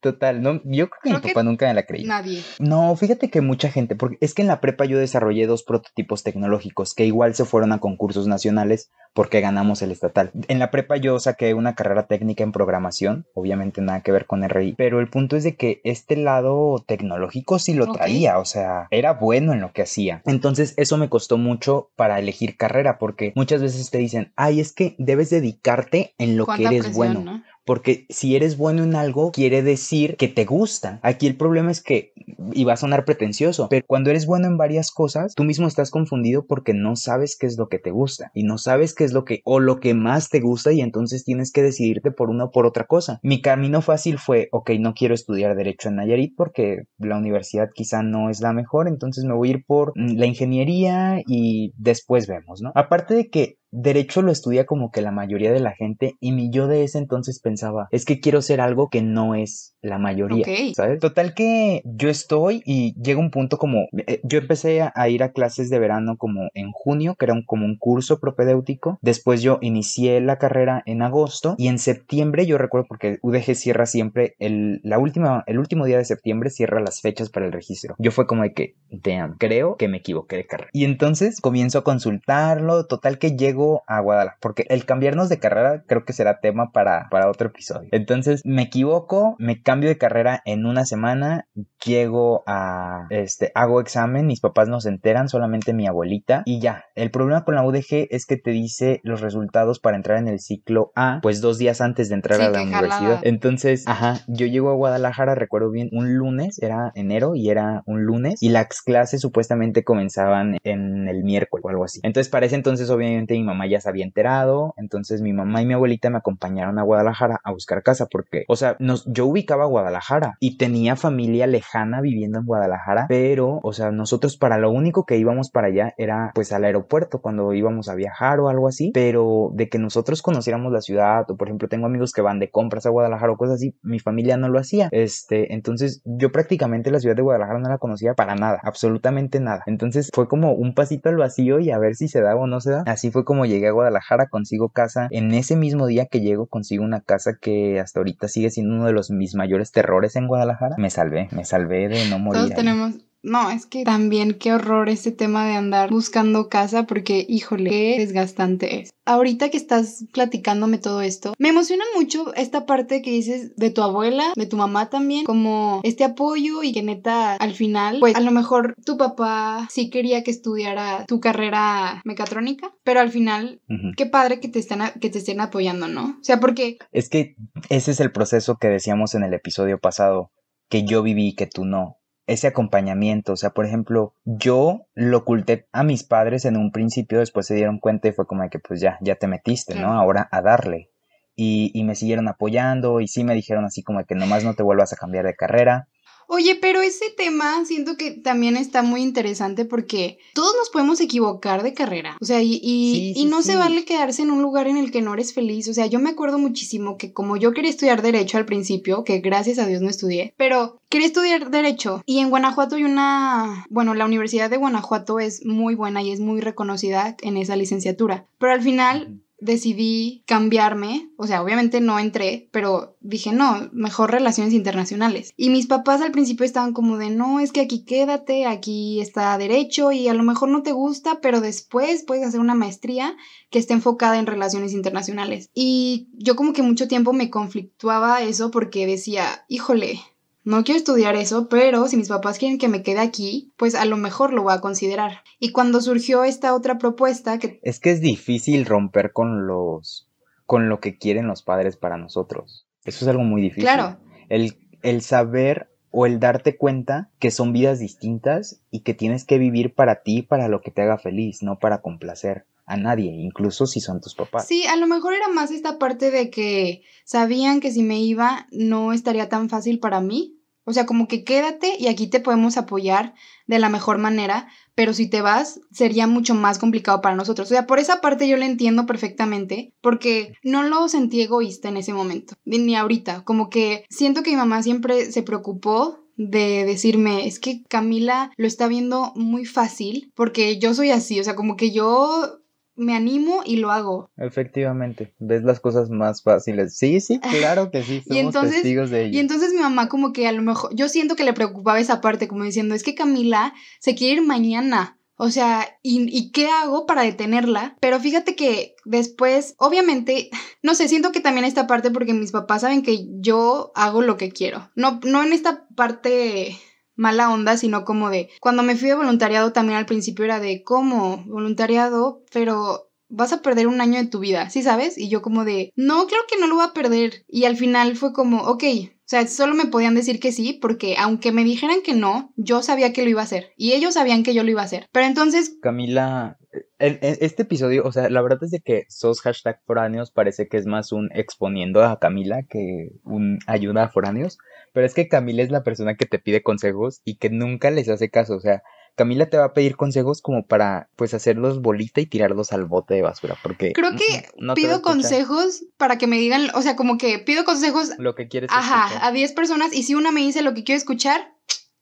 total, 0.00 0.42
no, 0.42 0.60
yo 0.64 0.90
creo 0.90 1.00
que 1.02 1.10
mi 1.10 1.32
papá 1.32 1.42
nunca 1.42 1.68
me 1.68 1.74
la 1.74 1.84
creí. 1.84 2.04
Nadie. 2.04 2.42
No, 2.58 2.94
fíjate 2.96 3.30
que 3.30 3.40
mucha 3.40 3.70
gente, 3.70 3.94
porque 3.94 4.18
es 4.20 4.34
que 4.34 4.42
en 4.42 4.48
la 4.48 4.60
prepa 4.60 4.84
yo 4.84 4.98
desarrollé 4.98 5.46
dos 5.46 5.62
prototipos 5.62 6.22
tecnológicos 6.22 6.94
que 6.94 7.06
igual 7.06 7.34
se 7.34 7.44
fueron 7.44 7.72
a 7.72 7.78
concursos 7.78 8.26
nacionales 8.26 8.90
porque 9.18 9.40
ganamos 9.40 9.82
el 9.82 9.90
estatal. 9.90 10.30
En 10.46 10.60
la 10.60 10.70
prepa 10.70 10.96
yo 10.96 11.18
saqué 11.18 11.52
una 11.52 11.74
carrera 11.74 12.06
técnica 12.06 12.44
en 12.44 12.52
programación, 12.52 13.26
obviamente 13.34 13.80
nada 13.80 14.00
que 14.00 14.12
ver 14.12 14.26
con 14.26 14.48
RI, 14.48 14.74
pero 14.78 15.00
el 15.00 15.10
punto 15.10 15.34
es 15.34 15.42
de 15.42 15.56
que 15.56 15.80
este 15.82 16.14
lado 16.14 16.84
tecnológico 16.86 17.58
sí 17.58 17.74
lo 17.74 17.90
traía, 17.90 18.38
o 18.38 18.44
sea, 18.44 18.86
era 18.92 19.14
bueno 19.14 19.52
en 19.52 19.60
lo 19.60 19.72
que 19.72 19.82
hacía. 19.82 20.22
Entonces 20.24 20.72
eso 20.76 20.98
me 20.98 21.08
costó 21.08 21.36
mucho 21.36 21.90
para 21.96 22.20
elegir 22.20 22.56
carrera 22.56 23.00
porque 23.00 23.32
muchas 23.34 23.60
veces 23.60 23.90
te 23.90 23.98
dicen, 23.98 24.32
ay, 24.36 24.60
es 24.60 24.72
que 24.72 24.94
debes 24.98 25.30
dedicarte 25.30 26.14
en 26.18 26.36
lo 26.36 26.46
que 26.46 26.66
eres 26.66 26.94
bueno 26.94 27.42
porque 27.68 28.06
si 28.08 28.34
eres 28.34 28.56
bueno 28.56 28.82
en 28.82 28.94
algo, 28.94 29.30
quiere 29.30 29.60
decir 29.60 30.16
que 30.16 30.28
te 30.28 30.46
gusta. 30.46 31.00
Aquí 31.02 31.26
el 31.26 31.36
problema 31.36 31.70
es 31.70 31.82
que, 31.82 32.14
y 32.54 32.64
va 32.64 32.72
a 32.72 32.78
sonar 32.78 33.04
pretencioso, 33.04 33.66
pero 33.68 33.84
cuando 33.86 34.08
eres 34.08 34.24
bueno 34.24 34.46
en 34.46 34.56
varias 34.56 34.90
cosas, 34.90 35.34
tú 35.34 35.44
mismo 35.44 35.66
estás 35.66 35.90
confundido 35.90 36.46
porque 36.46 36.72
no 36.72 36.96
sabes 36.96 37.36
qué 37.38 37.46
es 37.46 37.58
lo 37.58 37.68
que 37.68 37.78
te 37.78 37.90
gusta 37.90 38.30
y 38.32 38.44
no 38.44 38.56
sabes 38.56 38.94
qué 38.94 39.04
es 39.04 39.12
lo 39.12 39.26
que, 39.26 39.42
o 39.44 39.60
lo 39.60 39.80
que 39.80 39.92
más 39.92 40.30
te 40.30 40.40
gusta 40.40 40.72
y 40.72 40.80
entonces 40.80 41.24
tienes 41.24 41.52
que 41.52 41.60
decidirte 41.60 42.10
por 42.10 42.30
una 42.30 42.44
o 42.44 42.50
por 42.52 42.64
otra 42.64 42.86
cosa. 42.86 43.20
Mi 43.22 43.42
camino 43.42 43.82
fácil 43.82 44.18
fue, 44.18 44.48
ok, 44.50 44.70
no 44.80 44.94
quiero 44.94 45.12
estudiar 45.12 45.54
Derecho 45.54 45.90
en 45.90 45.96
Nayarit 45.96 46.34
porque 46.38 46.84
la 46.96 47.18
universidad 47.18 47.68
quizá 47.74 48.02
no 48.02 48.30
es 48.30 48.40
la 48.40 48.54
mejor, 48.54 48.88
entonces 48.88 49.24
me 49.24 49.34
voy 49.34 49.48
a 49.48 49.52
ir 49.52 49.64
por 49.66 49.92
la 49.94 50.24
ingeniería 50.24 51.20
y 51.26 51.74
después 51.76 52.28
vemos, 52.28 52.62
¿no? 52.62 52.72
Aparte 52.74 53.12
de 53.12 53.28
que 53.28 53.57
Derecho 53.70 54.22
lo 54.22 54.32
estudia 54.32 54.66
como 54.66 54.90
que 54.90 55.02
la 55.02 55.10
mayoría 55.10 55.52
de 55.52 55.60
la 55.60 55.72
gente 55.72 56.16
y 56.20 56.32
mi 56.32 56.50
yo 56.50 56.66
de 56.68 56.84
ese 56.84 56.98
entonces 56.98 57.40
pensaba, 57.40 57.88
es 57.90 58.04
que 58.04 58.20
quiero 58.20 58.40
ser 58.42 58.60
algo 58.60 58.88
que 58.88 59.02
no 59.02 59.34
es 59.34 59.76
la 59.82 59.98
mayoría, 59.98 60.46
¿sabes? 60.74 61.00
Total 61.00 61.34
que 61.34 61.82
yo 61.84 62.08
estoy 62.08 62.62
y 62.64 62.94
llega 63.00 63.20
un 63.20 63.30
punto 63.30 63.58
como, 63.58 63.86
eh, 64.06 64.20
yo 64.24 64.38
empecé 64.38 64.82
a, 64.82 65.08
ir 65.08 65.22
a 65.22 65.32
clases 65.32 65.70
de 65.70 65.78
verano 65.78 66.16
como 66.16 66.48
en 66.54 66.72
junio, 66.72 67.14
que 67.18 67.26
era 67.26 67.34
un, 67.34 67.44
como 67.44 67.66
un 67.66 67.76
curso 67.76 68.20
propedéutico, 68.20 68.98
después 69.02 69.42
yo 69.42 69.58
inicié 69.60 70.20
la 70.20 70.38
carrera 70.38 70.82
en 70.86 71.02
agosto 71.02 71.54
y 71.58 71.68
en 71.68 71.78
septiembre 71.78 72.46
yo 72.46 72.58
recuerdo 72.58 72.86
porque 72.88 73.18
UDG 73.22 73.54
cierra 73.54 73.86
siempre 73.86 74.34
el, 74.38 74.80
la 74.82 74.98
última, 74.98 75.44
el 75.46 75.58
último 75.58 75.84
día 75.84 75.98
de 75.98 76.04
septiembre 76.04 76.50
cierra 76.50 76.80
las 76.80 77.00
fechas 77.00 77.30
para 77.30 77.46
el 77.46 77.52
registro. 77.52 77.94
Yo 77.98 78.10
fue 78.10 78.26
como 78.26 78.42
de 78.42 78.52
que, 78.52 78.74
damn, 78.90 79.36
creo 79.38 79.76
que 79.76 79.88
me 79.88 79.98
equivoqué 79.98 80.36
de 80.36 80.46
carrera. 80.46 80.70
Y 80.72 80.84
entonces 80.84 81.40
comienzo 81.40 81.78
a 81.78 81.84
consultarlo, 81.84 82.86
total 82.86 83.18
que 83.18 83.36
llego 83.36 83.57
llego 83.58 83.82
a 83.86 84.00
Guadalajara, 84.00 84.38
porque 84.40 84.66
el 84.68 84.84
cambiarnos 84.84 85.28
de 85.28 85.38
carrera 85.38 85.82
creo 85.86 86.04
que 86.04 86.12
será 86.12 86.40
tema 86.40 86.70
para, 86.72 87.08
para 87.10 87.28
otro 87.28 87.48
episodio. 87.48 87.88
Entonces 87.92 88.42
me 88.44 88.62
equivoco, 88.62 89.36
me 89.38 89.62
cambio 89.62 89.88
de 89.88 89.98
carrera 89.98 90.40
en 90.44 90.66
una 90.66 90.84
semana, 90.84 91.48
llego 91.84 92.42
a, 92.46 93.06
este, 93.10 93.50
hago 93.54 93.80
examen, 93.80 94.26
mis 94.26 94.40
papás 94.40 94.68
no 94.68 94.80
se 94.80 94.88
enteran, 94.88 95.28
solamente 95.28 95.72
mi 95.72 95.86
abuelita 95.86 96.42
y 96.44 96.60
ya. 96.60 96.84
El 96.94 97.10
problema 97.10 97.44
con 97.44 97.54
la 97.54 97.64
UDG 97.64 98.08
es 98.10 98.26
que 98.26 98.36
te 98.36 98.50
dice 98.50 99.00
los 99.02 99.20
resultados 99.20 99.80
para 99.80 99.96
entrar 99.96 100.18
en 100.18 100.28
el 100.28 100.40
ciclo 100.40 100.92
A, 100.94 101.18
pues 101.22 101.40
dos 101.40 101.58
días 101.58 101.80
antes 101.80 102.08
de 102.08 102.14
entrar 102.16 102.40
a 102.40 102.50
la 102.50 102.62
universidad. 102.62 103.20
Entonces, 103.22 103.84
ajá, 103.86 104.20
yo 104.28 104.46
llego 104.46 104.70
a 104.70 104.74
Guadalajara, 104.74 105.34
recuerdo 105.34 105.70
bien, 105.70 105.88
un 105.92 106.14
lunes, 106.14 106.58
era 106.60 106.92
enero 106.94 107.34
y 107.34 107.50
era 107.50 107.82
un 107.86 108.04
lunes 108.04 108.42
y 108.42 108.50
las 108.50 108.82
clases 108.82 109.20
supuestamente 109.20 109.84
comenzaban 109.84 110.58
en 110.64 111.08
el 111.08 111.24
miércoles 111.24 111.64
o 111.64 111.68
algo 111.68 111.84
así. 111.84 112.00
Entonces, 112.02 112.30
para 112.30 112.46
ese 112.46 112.56
entonces, 112.56 112.90
obviamente, 112.90 113.34
mi 113.34 113.44
mamá 113.48 113.66
ya 113.66 113.80
se 113.80 113.88
había 113.88 114.04
enterado, 114.04 114.74
entonces 114.76 115.22
mi 115.22 115.32
mamá 115.32 115.62
y 115.62 115.66
mi 115.66 115.74
abuelita 115.74 116.10
me 116.10 116.18
acompañaron 116.18 116.78
a 116.78 116.82
Guadalajara 116.82 117.40
a 117.42 117.52
buscar 117.52 117.82
casa 117.82 118.06
porque, 118.10 118.44
o 118.48 118.56
sea, 118.56 118.76
nos, 118.78 119.04
yo 119.06 119.26
ubicaba 119.26 119.66
Guadalajara 119.66 120.36
y 120.40 120.56
tenía 120.56 120.96
familia 120.96 121.46
lejana 121.46 122.00
viviendo 122.00 122.38
en 122.38 122.46
Guadalajara, 122.46 123.06
pero, 123.08 123.60
o 123.62 123.72
sea, 123.72 123.90
nosotros 123.90 124.36
para 124.36 124.58
lo 124.58 124.70
único 124.70 125.04
que 125.04 125.16
íbamos 125.16 125.50
para 125.50 125.68
allá 125.68 125.94
era 125.98 126.30
pues 126.34 126.52
al 126.52 126.64
aeropuerto 126.64 127.20
cuando 127.20 127.52
íbamos 127.52 127.88
a 127.88 127.94
viajar 127.94 128.40
o 128.40 128.48
algo 128.48 128.68
así, 128.68 128.90
pero 128.94 129.50
de 129.54 129.68
que 129.68 129.78
nosotros 129.78 130.22
conociéramos 130.22 130.72
la 130.72 130.80
ciudad 130.80 131.30
o 131.30 131.36
por 131.36 131.48
ejemplo 131.48 131.68
tengo 131.68 131.86
amigos 131.86 132.12
que 132.12 132.22
van 132.22 132.38
de 132.38 132.50
compras 132.50 132.86
a 132.86 132.90
Guadalajara 132.90 133.32
o 133.32 133.36
cosas 133.36 133.56
así, 133.56 133.74
mi 133.82 133.98
familia 133.98 134.36
no 134.36 134.48
lo 134.48 134.58
hacía. 134.58 134.88
Este, 134.92 135.52
entonces 135.54 136.02
yo 136.04 136.30
prácticamente 136.32 136.90
la 136.90 137.00
ciudad 137.00 137.16
de 137.16 137.22
Guadalajara 137.22 137.58
no 137.58 137.68
la 137.68 137.78
conocía 137.78 138.14
para 138.14 138.34
nada, 138.34 138.60
absolutamente 138.62 139.40
nada. 139.40 139.62
Entonces 139.66 140.10
fue 140.14 140.28
como 140.28 140.52
un 140.52 140.74
pasito 140.74 141.08
al 141.08 141.16
vacío 141.16 141.60
y 141.60 141.70
a 141.70 141.78
ver 141.78 141.94
si 141.94 142.08
se 142.08 142.20
da 142.20 142.36
o 142.36 142.46
no 142.46 142.60
se 142.60 142.70
da. 142.70 142.82
Así 142.86 143.10
fue 143.10 143.24
como 143.24 143.37
llegué 143.46 143.68
a 143.68 143.72
Guadalajara, 143.72 144.28
consigo 144.28 144.70
casa. 144.70 145.08
En 145.10 145.32
ese 145.34 145.56
mismo 145.56 145.86
día 145.86 146.06
que 146.06 146.20
llego 146.20 146.46
consigo 146.46 146.84
una 146.84 147.00
casa 147.00 147.38
que 147.40 147.80
hasta 147.80 148.00
ahorita 148.00 148.28
sigue 148.28 148.50
siendo 148.50 148.74
uno 148.74 148.86
de 148.86 148.92
los 148.92 149.10
mis 149.10 149.34
mayores 149.34 149.72
terrores 149.72 150.16
en 150.16 150.26
Guadalajara. 150.26 150.76
Me 150.78 150.90
salvé, 150.90 151.28
me 151.32 151.44
salvé 151.44 151.88
de 151.88 152.08
no 152.08 152.18
morir. 152.18 152.42
Todos 152.42 152.54
tenemos 152.54 152.94
no, 153.22 153.50
es 153.50 153.66
que 153.66 153.84
también 153.84 154.34
qué 154.34 154.52
horror 154.52 154.88
este 154.88 155.12
tema 155.12 155.46
de 155.46 155.54
andar 155.54 155.90
buscando 155.90 156.48
casa 156.48 156.86
porque, 156.86 157.26
híjole, 157.28 157.70
qué 157.70 157.96
desgastante 157.98 158.80
es. 158.80 158.90
Ahorita 159.04 159.48
que 159.48 159.56
estás 159.56 160.04
platicándome 160.12 160.78
todo 160.78 161.00
esto, 161.00 161.34
me 161.38 161.48
emociona 161.48 161.84
mucho 161.96 162.34
esta 162.34 162.66
parte 162.66 163.02
que 163.02 163.10
dices 163.10 163.56
de 163.56 163.70
tu 163.70 163.82
abuela, 163.82 164.32
de 164.36 164.46
tu 164.46 164.56
mamá 164.56 164.90
también, 164.90 165.24
como 165.24 165.80
este 165.82 166.04
apoyo 166.04 166.62
y 166.62 166.72
que 166.72 166.82
neta 166.82 167.34
al 167.34 167.54
final, 167.54 167.98
pues 168.00 168.14
a 168.14 168.20
lo 168.20 168.30
mejor 168.30 168.74
tu 168.84 168.96
papá 168.96 169.66
sí 169.70 169.90
quería 169.90 170.22
que 170.22 170.30
estudiara 170.30 171.04
tu 171.06 171.20
carrera 171.20 172.02
mecatrónica, 172.04 172.74
pero 172.84 173.00
al 173.00 173.10
final, 173.10 173.60
qué 173.96 174.06
padre 174.06 174.40
que 174.40 174.48
te, 174.48 174.58
estén, 174.58 174.80
que 175.00 175.10
te 175.10 175.18
estén 175.18 175.40
apoyando, 175.40 175.88
¿no? 175.88 176.18
O 176.20 176.24
sea, 176.24 176.38
porque... 176.38 176.78
Es 176.92 177.08
que 177.08 177.36
ese 177.68 177.90
es 177.90 178.00
el 178.00 178.12
proceso 178.12 178.58
que 178.58 178.68
decíamos 178.68 179.14
en 179.14 179.24
el 179.24 179.34
episodio 179.34 179.78
pasado, 179.78 180.30
que 180.68 180.84
yo 180.84 181.02
viví 181.02 181.28
y 181.28 181.34
que 181.34 181.46
tú 181.46 181.64
no 181.64 181.97
ese 182.28 182.46
acompañamiento. 182.46 183.32
O 183.32 183.36
sea, 183.36 183.50
por 183.50 183.66
ejemplo, 183.66 184.14
yo 184.24 184.86
lo 184.94 185.18
oculté 185.18 185.66
a 185.72 185.82
mis 185.82 186.04
padres 186.04 186.44
en 186.44 186.56
un 186.56 186.70
principio, 186.70 187.18
después 187.18 187.46
se 187.46 187.54
dieron 187.54 187.80
cuenta 187.80 188.06
y 188.06 188.12
fue 188.12 188.26
como 188.26 188.42
de 188.42 188.50
que 188.50 188.60
pues 188.60 188.80
ya, 188.80 188.98
ya 189.00 189.16
te 189.16 189.26
metiste, 189.26 189.74
¿no? 189.74 189.92
Ahora 189.94 190.28
a 190.30 190.42
darle. 190.42 190.90
Y, 191.34 191.70
y, 191.72 191.84
me 191.84 191.94
siguieron 191.94 192.26
apoyando 192.28 193.00
y 193.00 193.06
sí 193.06 193.22
me 193.22 193.34
dijeron 193.34 193.64
así 193.64 193.84
como 193.84 194.00
de 194.00 194.06
que 194.06 194.16
nomás 194.16 194.42
no 194.42 194.54
te 194.54 194.64
vuelvas 194.64 194.92
a 194.92 194.96
cambiar 194.96 195.24
de 195.24 195.36
carrera. 195.36 195.88
Oye, 196.30 196.56
pero 196.60 196.82
ese 196.82 197.06
tema 197.16 197.64
siento 197.64 197.96
que 197.96 198.10
también 198.10 198.58
está 198.58 198.82
muy 198.82 199.02
interesante 199.02 199.64
porque 199.64 200.18
todos 200.34 200.54
nos 200.58 200.68
podemos 200.68 201.00
equivocar 201.00 201.62
de 201.62 201.72
carrera. 201.72 202.18
O 202.20 202.24
sea, 202.26 202.42
y, 202.42 202.60
y, 202.62 203.24
no 203.24 203.42
se 203.42 203.56
vale 203.56 203.86
quedarse 203.86 204.22
en 204.22 204.30
un 204.30 204.42
lugar 204.42 204.68
en 204.68 204.76
el 204.76 204.90
que 204.90 205.00
no 205.00 205.14
eres 205.14 205.32
feliz. 205.32 205.68
O 205.68 205.74
sea, 205.74 205.86
yo 205.86 205.98
me 205.98 206.10
acuerdo 206.10 206.38
muchísimo 206.38 206.98
que 206.98 207.14
como 207.14 207.38
yo 207.38 207.52
quería 207.52 207.70
estudiar 207.70 208.02
derecho 208.02 208.36
al 208.36 208.44
principio, 208.44 209.04
que 209.04 209.20
gracias 209.20 209.58
a 209.58 209.66
Dios 209.66 209.80
no 209.80 209.88
estudié, 209.88 210.34
pero 210.36 210.78
quería 210.90 211.06
estudiar 211.06 211.50
derecho 211.50 212.02
y 212.04 212.18
en 212.18 212.28
Guanajuato 212.28 212.76
hay 212.76 212.84
una, 212.84 213.66
bueno, 213.70 213.94
la 213.94 214.04
Universidad 214.04 214.50
de 214.50 214.58
Guanajuato 214.58 215.20
es 215.20 215.46
muy 215.46 215.74
buena 215.74 216.02
y 216.02 216.12
es 216.12 216.20
muy 216.20 216.42
reconocida 216.42 217.16
en 217.22 217.38
esa 217.38 217.56
licenciatura. 217.56 218.26
Pero 218.38 218.52
al 218.52 218.62
final 218.62 219.22
decidí 219.40 220.24
cambiarme, 220.26 221.10
o 221.16 221.26
sea, 221.26 221.42
obviamente 221.42 221.80
no 221.80 221.98
entré, 221.98 222.48
pero 222.50 222.96
dije, 223.00 223.32
no, 223.32 223.68
mejor 223.72 224.10
relaciones 224.10 224.52
internacionales. 224.52 225.32
Y 225.36 225.50
mis 225.50 225.66
papás 225.66 226.00
al 226.00 226.12
principio 226.12 226.44
estaban 226.44 226.72
como 226.72 226.98
de, 226.98 227.10
no, 227.10 227.40
es 227.40 227.52
que 227.52 227.60
aquí 227.60 227.84
quédate, 227.84 228.46
aquí 228.46 229.00
está 229.00 229.38
derecho 229.38 229.92
y 229.92 230.08
a 230.08 230.14
lo 230.14 230.24
mejor 230.24 230.48
no 230.48 230.62
te 230.62 230.72
gusta, 230.72 231.20
pero 231.20 231.40
después 231.40 232.04
puedes 232.04 232.26
hacer 232.26 232.40
una 232.40 232.54
maestría 232.54 233.16
que 233.50 233.58
esté 233.58 233.74
enfocada 233.74 234.18
en 234.18 234.26
relaciones 234.26 234.72
internacionales. 234.72 235.50
Y 235.54 236.08
yo 236.14 236.34
como 236.36 236.52
que 236.52 236.62
mucho 236.62 236.88
tiempo 236.88 237.12
me 237.12 237.30
conflictuaba 237.30 238.22
eso 238.22 238.50
porque 238.50 238.86
decía, 238.86 239.44
híjole, 239.48 240.00
no 240.48 240.64
quiero 240.64 240.78
estudiar 240.78 241.14
eso, 241.14 241.48
pero 241.50 241.86
si 241.88 241.98
mis 241.98 242.08
papás 242.08 242.38
quieren 242.38 242.56
que 242.56 242.68
me 242.68 242.82
quede 242.82 243.00
aquí, 243.00 243.52
pues 243.58 243.74
a 243.74 243.84
lo 243.84 243.98
mejor 243.98 244.32
lo 244.32 244.42
voy 244.42 244.54
a 244.54 244.62
considerar. 244.62 245.22
Y 245.38 245.52
cuando 245.52 245.82
surgió 245.82 246.24
esta 246.24 246.54
otra 246.54 246.78
propuesta 246.78 247.38
que... 247.38 247.60
Es 247.62 247.80
que 247.80 247.90
es 247.90 248.00
difícil 248.00 248.64
romper 248.64 249.12
con 249.12 249.46
los... 249.46 250.08
con 250.46 250.70
lo 250.70 250.80
que 250.80 250.96
quieren 250.96 251.26
los 251.26 251.42
padres 251.42 251.76
para 251.76 251.98
nosotros. 251.98 252.66
Eso 252.84 253.04
es 253.04 253.08
algo 253.08 253.24
muy 253.24 253.42
difícil. 253.42 253.64
Claro. 253.64 253.98
El, 254.30 254.56
el 254.80 255.02
saber 255.02 255.70
o 255.90 256.06
el 256.06 256.18
darte 256.18 256.56
cuenta 256.56 257.10
que 257.18 257.30
son 257.30 257.52
vidas 257.52 257.78
distintas 257.78 258.62
y 258.70 258.80
que 258.80 258.94
tienes 258.94 259.26
que 259.26 259.36
vivir 259.36 259.74
para 259.74 260.02
ti, 260.02 260.22
para 260.22 260.48
lo 260.48 260.62
que 260.62 260.70
te 260.70 260.80
haga 260.80 260.96
feliz, 260.96 261.42
no 261.42 261.58
para 261.58 261.82
complacer 261.82 262.46
a 262.64 262.78
nadie, 262.78 263.10
incluso 263.10 263.66
si 263.66 263.80
son 263.80 264.00
tus 264.00 264.14
papás. 264.14 264.46
Sí, 264.46 264.66
a 264.66 264.76
lo 264.76 264.86
mejor 264.86 265.14
era 265.14 265.28
más 265.28 265.50
esta 265.50 265.78
parte 265.78 266.10
de 266.10 266.30
que 266.30 266.82
sabían 267.04 267.60
que 267.60 267.70
si 267.70 267.82
me 267.82 267.98
iba 268.00 268.46
no 268.50 268.94
estaría 268.94 269.28
tan 269.28 269.48
fácil 269.48 269.78
para 269.78 270.00
mí, 270.00 270.37
o 270.68 270.72
sea, 270.74 270.84
como 270.84 271.08
que 271.08 271.24
quédate 271.24 271.76
y 271.78 271.86
aquí 271.86 272.08
te 272.08 272.20
podemos 272.20 272.58
apoyar 272.58 273.14
de 273.46 273.58
la 273.58 273.70
mejor 273.70 273.96
manera, 273.96 274.48
pero 274.74 274.92
si 274.92 275.08
te 275.08 275.22
vas 275.22 275.60
sería 275.72 276.06
mucho 276.06 276.34
más 276.34 276.58
complicado 276.58 277.00
para 277.00 277.16
nosotros. 277.16 277.48
O 277.48 277.54
sea, 277.54 277.66
por 277.66 277.78
esa 277.78 278.02
parte 278.02 278.28
yo 278.28 278.36
lo 278.36 278.44
entiendo 278.44 278.84
perfectamente, 278.84 279.72
porque 279.80 280.34
no 280.42 280.62
lo 280.62 280.86
sentí 280.88 281.22
egoísta 281.22 281.70
en 281.70 281.78
ese 281.78 281.94
momento, 281.94 282.34
ni 282.44 282.76
ahorita. 282.76 283.24
Como 283.24 283.48
que 283.48 283.86
siento 283.88 284.22
que 284.22 284.30
mi 284.30 284.36
mamá 284.36 284.62
siempre 284.62 285.10
se 285.10 285.22
preocupó 285.22 286.04
de 286.16 286.66
decirme, 286.66 287.26
es 287.26 287.38
que 287.38 287.62
Camila 287.68 288.30
lo 288.36 288.46
está 288.46 288.68
viendo 288.68 289.12
muy 289.16 289.46
fácil, 289.46 290.12
porque 290.14 290.58
yo 290.58 290.74
soy 290.74 290.90
así, 290.90 291.18
o 291.18 291.24
sea, 291.24 291.34
como 291.34 291.56
que 291.56 291.70
yo 291.70 292.40
me 292.78 292.94
animo 292.94 293.42
y 293.44 293.56
lo 293.56 293.70
hago. 293.70 294.10
Efectivamente, 294.16 295.12
ves 295.18 295.42
las 295.42 295.60
cosas 295.60 295.90
más 295.90 296.22
fáciles. 296.22 296.76
Sí, 296.76 297.00
sí, 297.00 297.20
claro 297.38 297.70
que 297.70 297.82
sí, 297.82 298.00
somos 298.00 298.16
y 298.16 298.18
entonces, 298.20 298.54
testigos 298.54 298.90
de 298.90 299.06
ello. 299.06 299.16
Y 299.16 299.20
entonces 299.20 299.52
mi 299.52 299.60
mamá 299.60 299.88
como 299.88 300.12
que 300.12 300.26
a 300.26 300.32
lo 300.32 300.42
mejor, 300.42 300.74
yo 300.74 300.88
siento 300.88 301.16
que 301.16 301.24
le 301.24 301.32
preocupaba 301.32 301.80
esa 301.80 302.00
parte, 302.00 302.28
como 302.28 302.44
diciendo, 302.44 302.74
es 302.74 302.82
que 302.82 302.94
Camila 302.94 303.54
se 303.80 303.94
quiere 303.94 304.20
ir 304.20 304.26
mañana. 304.26 304.98
O 305.20 305.30
sea, 305.30 305.66
¿y, 305.82 306.06
¿y, 306.16 306.30
qué 306.30 306.46
hago 306.48 306.86
para 306.86 307.02
detenerla? 307.02 307.76
Pero 307.80 307.98
fíjate 307.98 308.36
que 308.36 308.76
después, 308.84 309.56
obviamente, 309.58 310.30
no 310.62 310.76
sé, 310.76 310.88
siento 310.88 311.10
que 311.10 311.20
también 311.20 311.44
esta 311.44 311.66
parte 311.66 311.90
porque 311.90 312.14
mis 312.14 312.30
papás 312.30 312.62
saben 312.62 312.82
que 312.82 313.08
yo 313.18 313.72
hago 313.74 314.00
lo 314.00 314.16
que 314.16 314.30
quiero. 314.30 314.70
No, 314.76 315.00
no 315.04 315.24
en 315.24 315.32
esta 315.32 315.66
parte 315.74 316.56
mala 316.98 317.30
onda, 317.30 317.56
sino 317.56 317.84
como 317.86 318.10
de, 318.10 318.28
cuando 318.40 318.62
me 318.62 318.76
fui 318.76 318.88
de 318.88 318.96
voluntariado 318.96 319.52
también 319.52 319.78
al 319.78 319.86
principio 319.86 320.26
era 320.26 320.40
de, 320.40 320.62
¿cómo? 320.62 321.24
Voluntariado, 321.26 322.22
pero 322.32 322.90
vas 323.08 323.32
a 323.32 323.40
perder 323.40 323.68
un 323.68 323.80
año 323.80 323.98
de 323.98 324.08
tu 324.08 324.18
vida, 324.18 324.50
¿sí 324.50 324.62
sabes? 324.62 324.98
Y 324.98 325.08
yo 325.08 325.22
como 325.22 325.44
de, 325.44 325.72
no, 325.76 326.06
creo 326.06 326.20
que 326.28 326.38
no 326.38 326.46
lo 326.46 326.56
voy 326.56 326.64
a 326.66 326.74
perder. 326.74 327.24
Y 327.28 327.44
al 327.44 327.56
final 327.56 327.96
fue 327.96 328.12
como, 328.12 328.42
ok, 328.42 328.64
o 328.64 329.10
sea, 329.10 329.26
solo 329.26 329.54
me 329.54 329.66
podían 329.66 329.94
decir 329.94 330.20
que 330.20 330.32
sí, 330.32 330.58
porque 330.60 330.96
aunque 330.98 331.32
me 331.32 331.44
dijeran 331.44 331.80
que 331.82 331.94
no, 331.94 332.34
yo 332.36 332.62
sabía 332.62 332.92
que 332.92 333.02
lo 333.04 333.08
iba 333.08 333.22
a 333.22 333.24
hacer. 333.24 333.52
Y 333.56 333.72
ellos 333.72 333.94
sabían 333.94 334.22
que 334.22 334.34
yo 334.34 334.44
lo 334.44 334.50
iba 334.50 334.60
a 334.60 334.66
hacer. 334.66 334.86
Pero 334.92 335.06
entonces... 335.06 335.56
Camila, 335.62 336.36
en, 336.78 336.98
este 337.02 337.42
episodio, 337.42 337.84
o 337.84 337.92
sea, 337.92 338.08
la 338.08 338.22
verdad 338.22 338.42
es 338.42 338.50
de 338.50 338.60
que 338.60 338.86
sos 338.88 339.20
hashtag 339.20 339.60
foráneos 339.66 340.10
parece 340.10 340.48
que 340.48 340.56
es 340.56 340.66
más 340.66 340.92
un 340.92 341.10
exponiendo 341.12 341.84
a 341.84 341.98
Camila 341.98 342.42
que 342.48 342.92
un 343.04 343.38
ayuda 343.46 343.84
a 343.84 343.88
foráneos. 343.88 344.38
Pero 344.72 344.86
es 344.86 344.94
que 344.94 345.08
Camila 345.08 345.42
es 345.42 345.50
la 345.50 345.64
persona 345.64 345.96
que 345.96 346.06
te 346.06 346.18
pide 346.18 346.42
consejos 346.42 347.00
y 347.04 347.16
que 347.16 347.30
nunca 347.30 347.70
les 347.70 347.88
hace 347.88 348.10
caso. 348.10 348.36
O 348.36 348.40
sea, 348.40 348.62
Camila 348.98 349.30
te 349.30 349.38
va 349.38 349.44
a 349.44 349.52
pedir 349.52 349.76
consejos 349.76 350.20
como 350.20 350.46
para, 350.46 350.90
pues, 350.96 351.14
hacerlos 351.14 351.62
bolita 351.62 352.00
y 352.00 352.06
tirarlos 352.06 352.52
al 352.52 352.64
bote 352.64 352.94
de 352.94 353.02
basura, 353.02 353.36
porque... 353.42 353.72
Creo 353.72 353.92
que 353.92 354.28
pido 354.54 354.82
consejos 354.82 355.64
para 355.76 355.98
que 355.98 356.06
me 356.06 356.18
digan, 356.18 356.48
o 356.54 356.62
sea, 356.62 356.76
como 356.76 356.98
que 356.98 357.18
pido 357.20 357.44
consejos... 357.44 357.92
Lo 357.98 358.14
que 358.14 358.28
quieres 358.28 358.50
Ajá, 358.52 359.06
a 359.06 359.12
10 359.12 359.32
personas 359.32 359.72
y 359.72 359.84
si 359.84 359.94
una 359.94 360.10
me 360.10 360.20
dice 360.20 360.42
lo 360.42 360.52
que 360.52 360.64
quiero 360.64 360.78
escuchar, 360.78 361.32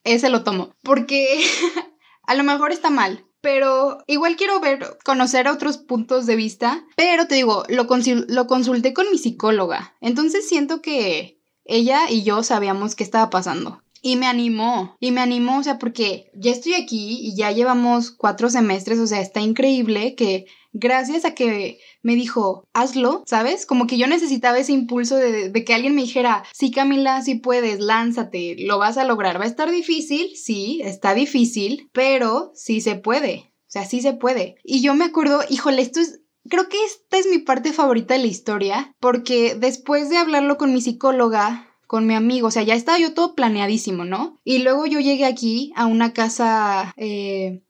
ese 0.05 0.29
lo 0.29 0.45
tomo, 0.45 0.75
porque 0.83 1.41
a 2.27 2.35
lo 2.35 2.45
mejor 2.45 2.71
está 2.71 2.91
mal. 2.91 3.25
Pero 3.47 4.03
igual 4.09 4.35
quiero 4.35 4.59
ver, 4.59 4.99
conocer 5.05 5.47
otros 5.47 5.79
puntos 5.79 6.27
de 6.27 6.35
vista. 6.35 6.85
Pero 6.97 7.29
te 7.29 7.37
digo, 7.37 7.63
lo, 7.69 7.87
lo 8.27 8.47
consulté 8.49 8.93
con 8.93 9.09
mi 9.09 9.19
psicóloga. 9.19 9.95
Entonces 10.01 10.49
siento 10.49 10.83
que 10.83 11.39
ella 11.65 12.11
y 12.11 12.25
yo 12.25 12.43
sabíamos 12.43 12.97
qué 12.97 13.05
estaba 13.05 13.31
pasando. 13.31 13.85
Y 14.03 14.17
me 14.17 14.27
animó, 14.27 14.97
y 14.99 15.13
me 15.13 15.21
animó, 15.21 15.61
o 15.61 15.63
sea, 15.63 15.79
porque 15.79 16.33
ya 16.35 16.51
estoy 16.51 16.75
aquí 16.75 17.21
y 17.21 17.37
ya 17.37 17.53
llevamos 17.53 18.11
cuatro 18.11 18.51
semestres, 18.51 18.99
o 18.99 19.07
sea, 19.07 19.21
está 19.21 19.41
increíble 19.41 20.17
que 20.17 20.47
gracias 20.79 21.25
a 21.25 21.35
que 21.35 21.79
me 22.03 22.15
dijo, 22.15 22.69
hazlo, 22.73 23.23
¿sabes? 23.27 23.67
Como 23.67 23.87
que 23.87 23.99
yo 23.99 24.07
necesitaba 24.07 24.59
ese 24.59 24.73
impulso 24.73 25.17
de, 25.17 25.53
que 25.65 25.75
alguien 25.75 25.95
me 25.95 26.03
dijera, 26.03 26.45
sí 26.53 26.71
Camila, 26.71 27.23
sí 27.23 27.37
puedes, 27.37 27.81
lánzate, 27.81 28.57
lo 28.59 28.79
vas 28.79 28.99
a 28.99 29.05
lograr. 29.05 29.41
Va 29.41 29.45
a 29.45 29.49
estar 29.49 29.71
difícil, 29.71 30.37
sí, 30.37 30.81
está 30.85 31.15
difícil, 31.15 31.89
pero 31.93 32.53
sí 32.55 32.81
se 32.81 32.97
puede. 32.97 33.53
O 33.63 33.71
sea, 33.77 33.85
sí 33.85 34.01
se 34.01 34.13
puede. 34.13 34.57
Y 34.63 34.83
yo 34.83 34.95
me 34.95 35.07
acuerdo, 35.07 35.41
híjole, 35.49 35.83
esto 35.83 36.01
es 36.01 36.21
Creo 36.49 36.69
que 36.69 36.77
esta 36.85 37.19
es 37.19 37.27
mi 37.27 37.39
parte 37.39 37.73
favorita 37.73 38.15
de 38.15 38.21
la 38.21 38.27
historia, 38.27 38.95
porque 39.01 39.57
después 39.57 40.11
de 40.11 40.19
hablarlo 40.19 40.57
con 40.59 40.73
mi 40.73 40.81
psicóloga, 40.81 41.67
con 41.87 42.07
mi 42.07 42.15
amigo, 42.15 42.49
o 42.49 42.51
sea, 42.51 42.63
ya 42.63 42.75
estaba 42.75 42.99
yo 42.99 43.15
todo 43.15 43.35
planeadísimo, 43.35 44.05
¿no? 44.05 44.41
Y 44.45 44.59
luego 44.59 44.87
yo 44.87 45.01
llegué 45.01 45.25
aquí 45.25 45.73
a 45.77 45.87
una 45.87 46.13
casa 46.13 46.93
eh, 46.97 47.63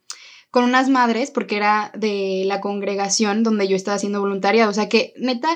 con 0.57 0.65
unas 0.65 0.89
madres, 0.89 1.31
porque 1.31 1.59
era 1.59 1.93
de 1.95 2.45
la 2.47 2.63
congregación 2.63 3.43
donde 3.43 3.69
yo 3.69 3.77
estaba 3.77 3.97
haciendo 3.97 4.21
voluntariado, 4.21 4.71
o 4.71 4.73
sea 4.73 4.89
que 4.89 5.13
neta 5.19 5.51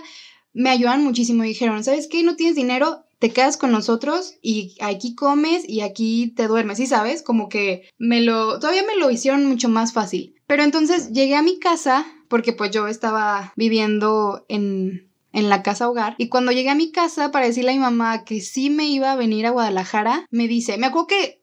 me 0.52 0.68
ayudan 0.68 1.02
muchísimo. 1.02 1.42
Dijeron, 1.42 1.82
¿sabes 1.82 2.06
qué? 2.06 2.22
No 2.22 2.36
tienes 2.36 2.54
dinero, 2.54 3.06
te 3.18 3.30
quedas 3.30 3.56
con 3.56 3.72
nosotros 3.72 4.34
y 4.42 4.76
aquí 4.82 5.14
comes 5.14 5.66
y 5.66 5.80
aquí 5.80 6.34
te 6.36 6.48
duermes, 6.48 6.76
¿sí 6.76 6.86
sabes? 6.86 7.22
Como 7.22 7.48
que 7.48 7.88
me 7.96 8.20
lo, 8.20 8.58
todavía 8.58 8.82
me 8.82 8.98
lo 8.98 9.10
hicieron 9.10 9.46
mucho 9.46 9.70
más 9.70 9.94
fácil. 9.94 10.34
Pero 10.46 10.64
entonces 10.64 11.12
llegué 11.12 11.34
a 11.34 11.40
mi 11.40 11.58
casa 11.58 12.04
porque 12.28 12.52
pues 12.52 12.70
yo 12.70 12.86
estaba 12.86 13.54
viviendo 13.56 14.44
en, 14.50 15.10
en 15.32 15.48
la 15.48 15.62
casa 15.62 15.88
hogar. 15.88 16.14
Y 16.18 16.28
cuando 16.28 16.52
llegué 16.52 16.68
a 16.68 16.74
mi 16.74 16.92
casa 16.92 17.30
para 17.30 17.46
decirle 17.46 17.70
a 17.70 17.74
mi 17.74 17.80
mamá 17.80 18.24
que 18.24 18.42
sí 18.42 18.68
me 18.68 18.86
iba 18.86 19.12
a 19.12 19.16
venir 19.16 19.46
a 19.46 19.50
Guadalajara, 19.50 20.26
me 20.30 20.46
dice, 20.46 20.76
me 20.76 20.88
acuerdo 20.88 21.06
que... 21.06 21.40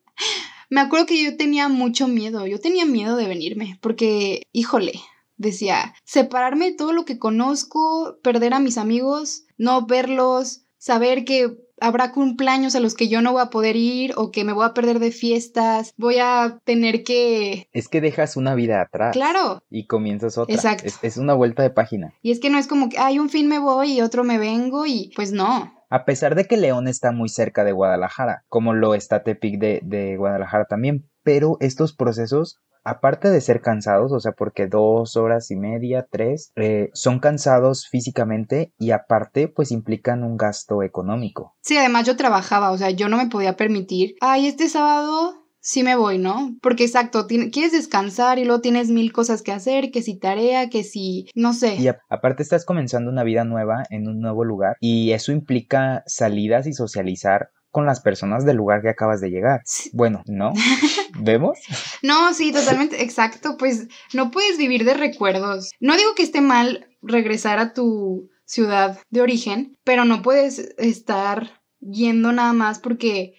Me 0.70 0.82
acuerdo 0.82 1.06
que 1.06 1.24
yo 1.24 1.38
tenía 1.38 1.70
mucho 1.70 2.08
miedo, 2.08 2.46
yo 2.46 2.60
tenía 2.60 2.86
miedo 2.86 3.16
de 3.16 3.28
venirme, 3.28 3.78
porque, 3.82 4.44
híjole, 4.52 4.94
decía, 5.38 5.94
separarme 6.04 6.72
de 6.72 6.76
todo 6.76 6.94
lo 6.94 7.06
que 7.06 7.20
conozco, 7.20 8.18
perder 8.22 8.54
a 8.54 8.60
mis 8.60 8.78
amigos, 8.78 9.46
no 9.58 9.86
verlos, 9.86 10.64
saber 10.78 11.26
que 11.26 11.58
habrá 11.80 12.12
cumpleaños 12.12 12.76
a 12.76 12.80
los 12.80 12.96
que 12.96 13.08
yo 13.08 13.22
no 13.22 13.34
voy 13.34 13.42
a 13.42 13.50
poder 13.50 13.76
ir 13.76 14.14
o 14.16 14.32
que 14.32 14.44
me 14.44 14.54
voy 14.54 14.66
a 14.66 14.74
perder 14.74 15.00
de 15.00 15.12
fiestas, 15.12 15.94
voy 15.98 16.18
a 16.20 16.60
tener 16.64 17.04
que... 17.04 17.70
Es 17.72 17.88
que 17.88 18.02
dejas 18.02 18.36
una 18.36 18.56
vida 18.56 18.82
atrás. 18.82 19.14
Claro. 19.14 19.64
Y 19.70 19.86
comienzas 19.86 20.38
otra. 20.38 20.56
Exacto. 20.56 20.92
Es, 21.02 21.18
una 21.18 21.34
vuelta 21.34 21.64
de 21.64 21.70
página. 21.70 22.14
Y 22.22 22.32
es 22.32 22.40
que 22.40 22.50
no 22.50 22.58
es 22.58 22.68
como 22.68 22.90
que, 22.90 22.98
hay 22.98 23.20
un 23.20 23.30
fin 23.30 23.48
me 23.48 23.60
voy 23.60 23.94
y 23.94 24.02
otro 24.02 24.24
me 24.24 24.38
vengo 24.38 24.86
y 24.86 25.12
pues 25.16 25.32
no. 25.32 25.77
A 25.90 26.06
pesar 26.06 26.36
de 26.36 26.46
que 26.46 26.58
León 26.58 26.88
está 26.88 27.12
muy 27.12 27.30
cerca 27.30 27.64
de 27.64 27.72
Guadalajara, 27.72 28.44
como 28.50 28.74
lo 28.74 28.94
está 28.94 29.24
Tepic 29.24 29.60
de, 29.60 30.16
Guadalajara 30.18 30.66
también, 30.66 31.10
pero 31.24 31.58
estos 31.60 31.96
procesos 31.96 32.60
aparte 32.84 33.30
de 33.30 33.42
ser 33.42 33.60
cansados, 33.60 34.14
o 34.14 34.20
sea, 34.22 34.32
porque 34.32 34.68
dos 34.68 35.18
horas 35.18 35.52
y 35.52 35.58
media, 35.58 36.08
tres, 36.10 36.54
eh, 36.56 36.90
son 36.94 37.20
cansados 37.20 37.86
físicamente 37.90 38.72
y 38.80 38.92
aparte, 38.92 39.50
pues 39.50 39.72
implican 39.72 40.24
un 40.24 40.38
gasto 40.38 40.82
económico. 40.84 41.58
Sí, 41.62 41.78
además 41.78 42.08
yo 42.08 42.16
trabajaba, 42.16 42.72
o 42.72 42.78
sea, 42.78 42.90
yo 42.92 43.10
no 43.10 43.18
me 43.18 43.28
podía 43.28 43.58
permitir, 43.58 44.16
ay, 44.22 44.48
este 44.48 44.70
sábado 44.70 45.47
sí 45.60 45.84
me 45.84 45.96
voy, 45.96 46.18
¿no? 46.18 46.56
Porque 46.62 46.86
exacto, 46.86 47.28
quieres 47.28 47.72
descansar 47.72 48.40
y 48.40 48.46
luego 48.46 48.62
tienes 48.62 48.90
mil 48.90 49.12
cosas 49.12 49.42
que 49.42 49.52
hacer, 49.52 49.92
que 49.92 50.02
si 50.02 50.18
tarea, 50.18 50.70
que 50.70 50.84
si, 50.84 51.30
no 51.36 51.54
sé. 51.54 51.76
Y 51.76 51.88
aparte 52.10 52.44
estás 52.44 52.66
comenzando 52.66 53.12
una 53.12 53.24
vida 53.24 53.44
nueva 53.44 53.84
en 53.90 54.08
un 54.08 54.20
nuevo 54.20 54.44
lugar 54.44 54.78
y 54.80 55.12
eso 55.12 55.32
implica 55.32 56.04
salidas 56.06 56.68
y 56.68 56.74
socializar 56.74 57.52
con 57.72 57.86
las 57.86 58.02
personas 58.02 58.46
del 58.46 58.58
lugar 58.58 58.82
que 58.82 58.90
acabas 58.90 59.22
de 59.22 59.30
llegar. 59.30 59.62
Bueno, 59.94 60.24
¿no? 60.26 60.54
¿Vemos? 61.20 61.60
no, 62.02 62.34
sí, 62.34 62.52
totalmente, 62.52 63.04
exacto. 63.04 63.56
Pues 63.58 63.88
no 64.14 64.32
puedes 64.32 64.58
vivir 64.58 64.84
de 64.84 64.94
recuerdos. 64.94 65.72
No 65.80 65.96
digo 65.96 66.16
que 66.16 66.24
esté 66.24 66.42
mal 66.42 66.88
regresar 67.02 67.60
a 67.60 67.74
tu 67.74 68.30
ciudad 68.46 68.98
de 69.10 69.22
origen, 69.22 69.78
pero 69.84 70.06
no 70.06 70.22
puedes 70.22 70.74
estar 70.78 71.62
yendo 71.80 72.32
nada 72.32 72.54
más 72.54 72.80
porque 72.80 73.36